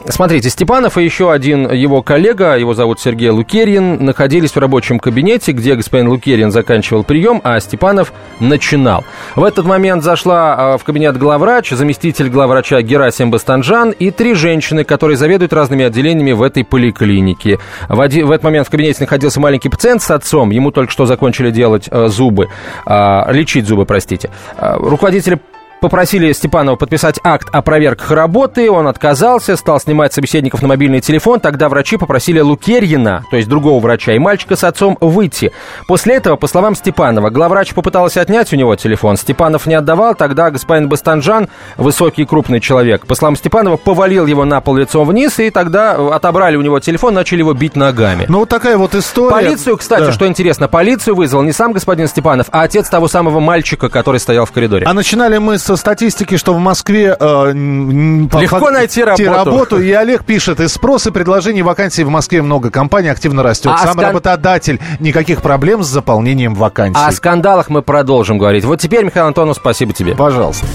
А, 0.05 0.11
Смотрите, 0.11 0.49
Степанов 0.49 0.97
и 0.97 1.03
еще 1.03 1.31
один 1.31 1.71
его 1.71 2.01
коллега, 2.01 2.57
его 2.57 2.73
зовут 2.73 2.99
Сергей 2.99 3.29
Лукерин, 3.29 4.03
находились 4.03 4.51
в 4.51 4.57
рабочем 4.57 4.99
кабинете, 4.99 5.51
где 5.51 5.75
господин 5.75 6.09
Лукерин 6.09 6.51
заканчивал 6.51 7.03
прием, 7.03 7.41
а 7.43 7.59
Степанов 7.59 8.13
начинал. 8.39 9.03
В 9.35 9.43
этот 9.43 9.65
момент 9.65 10.03
зашла 10.03 10.73
а, 10.73 10.77
в 10.77 10.83
кабинет 10.83 11.17
главврач, 11.17 11.71
заместитель 11.71 12.29
главврача 12.29 12.81
Герасим 12.81 13.31
Бастанжан 13.31 13.91
и 13.91 14.11
три 14.11 14.33
женщины, 14.35 14.83
которые 14.83 15.17
заведуют 15.17 15.53
разными 15.53 15.85
отделениями 15.85 16.33
в 16.33 16.43
этой 16.43 16.63
поликлинике. 16.63 17.59
В, 17.89 17.99
один, 17.99 18.27
в 18.27 18.31
этот 18.31 18.43
момент 18.43 18.67
в 18.67 18.71
кабинете 18.71 18.99
находился 19.01 19.39
маленький 19.39 19.69
пациент 19.69 20.01
с 20.01 20.11
отцом, 20.11 20.51
ему 20.51 20.71
только 20.71 20.91
что 20.91 21.05
закончили 21.05 21.51
делать 21.51 21.87
э, 21.89 22.07
зубы, 22.07 22.49
э, 22.85 23.33
лечить 23.33 23.67
зубы, 23.67 23.85
простите. 23.85 24.29
Э, 24.57 24.75
руководитель 24.77 25.39
Попросили 25.81 26.31
Степанова 26.31 26.77
подписать 26.77 27.19
акт 27.23 27.47
о 27.51 27.61
проверках 27.61 28.09
работы, 28.11 28.71
он 28.71 28.87
отказался, 28.87 29.55
стал 29.55 29.79
снимать 29.79 30.13
собеседников 30.13 30.61
на 30.61 30.67
мобильный 30.67 31.01
телефон. 31.01 31.39
Тогда 31.39 31.69
врачи 31.69 31.97
попросили 31.97 32.39
Лукерьина, 32.39 33.25
то 33.29 33.37
есть 33.37 33.49
другого 33.49 33.79
врача, 33.81 34.13
и 34.13 34.19
мальчика 34.19 34.55
с 34.55 34.63
отцом 34.63 34.97
выйти. 35.01 35.51
После 35.87 36.15
этого, 36.15 36.37
по 36.37 36.47
словам 36.47 36.75
Степанова, 36.75 37.29
главврач 37.29 37.73
попытался 37.73 38.21
отнять 38.21 38.51
у 38.53 38.55
него 38.55 38.75
телефон. 38.75 39.17
Степанов 39.17 39.67
не 39.67 39.75
отдавал, 39.75 40.15
тогда 40.15 40.49
господин 40.49 40.89
Бастанжан, 40.89 41.49
высокий 41.77 42.23
и 42.23 42.25
крупный 42.25 42.61
человек, 42.61 43.05
по 43.05 43.13
словам 43.13 43.35
Степанова, 43.35 43.77
повалил 43.77 44.25
его 44.25 44.45
на 44.45 44.61
пол 44.61 44.75
лицом 44.75 45.05
вниз, 45.05 45.39
и 45.39 45.49
тогда 45.49 45.93
отобрали 46.15 46.55
у 46.55 46.61
него 46.61 46.79
телефон, 46.79 47.13
начали 47.13 47.39
его 47.39 47.53
бить 47.53 47.75
ногами. 47.75 48.25
Ну, 48.29 48.39
вот 48.39 48.49
такая 48.49 48.77
вот 48.77 48.95
история. 48.95 49.31
Полицию, 49.31 49.77
кстати, 49.77 50.05
да. 50.05 50.11
что 50.13 50.25
интересно, 50.25 50.67
полицию 50.67 51.15
вызвал 51.15 51.43
не 51.43 51.51
сам 51.51 51.73
господин 51.73 52.07
Степанов, 52.07 52.47
а 52.51 52.61
отец 52.61 52.89
того 52.89 53.07
самого 53.07 53.39
мальчика, 53.39 53.89
который 53.89 54.19
стоял 54.19 54.45
в 54.45 54.51
коридоре. 54.51 54.85
А 54.85 54.93
начинали 54.93 55.37
мы 55.37 55.57
с 55.57 55.64
со 55.65 55.75
статистики, 55.75 56.37
что 56.37 56.53
в 56.53 56.59
Москве 56.59 57.15
э, 57.19 57.51
легко 57.53 58.59
по, 58.59 58.71
найти 58.71 59.03
работу. 59.03 59.31
работу. 59.31 59.81
И 59.81 59.91
Олег 59.91 60.23
пишет, 60.23 60.59
и 60.59 60.67
спрос 60.67 61.07
и 61.07 61.11
предложений 61.11 61.63
вакансий 61.63 62.03
в 62.03 62.09
Москве 62.09 62.41
много. 62.41 62.69
Компания 62.69 63.11
активно 63.11 63.41
растет. 63.43 63.71
А 63.73 63.79
Сам 63.79 63.93
скан... 63.93 64.05
работодатель. 64.05 64.79
Никаких 64.99 65.41
проблем 65.41 65.83
с 65.83 65.87
заполнением 65.87 66.53
вакансий. 66.53 67.01
О 67.03 67.11
скандалах 67.11 67.69
мы 67.69 67.81
продолжим 67.81 68.37
говорить. 68.37 68.63
Вот 68.63 68.79
теперь, 68.79 69.03
Михаил 69.03 69.25
Антонов, 69.25 69.57
спасибо 69.57 69.91
тебе. 69.93 70.15
Пожалуйста. 70.15 70.65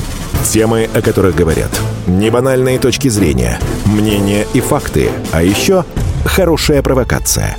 Темы, 0.44 0.88
о 0.92 1.00
которых 1.00 1.37
говорят. 1.37 1.70
Небанальные 2.07 2.79
точки 2.79 3.09
зрения. 3.09 3.59
Мнения 3.85 4.46
и 4.55 4.61
факты. 4.61 5.11
А 5.33 5.42
еще 5.42 5.85
хорошая 6.24 6.83
провокация. 6.83 7.57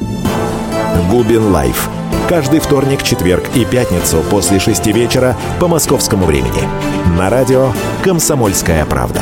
Губин 1.10 1.52
Live 1.52 1.90
каждый 2.32 2.62
вторник, 2.62 3.04
четверг 3.04 3.44
и 3.56 3.66
пятницу 3.66 4.24
после 4.30 4.58
шести 4.58 4.94
вечера 4.94 5.36
по 5.60 5.68
московскому 5.68 6.24
времени. 6.24 6.62
На 7.18 7.30
радио 7.30 7.74
«Комсомольская 8.06 8.86
правда». 8.86 9.22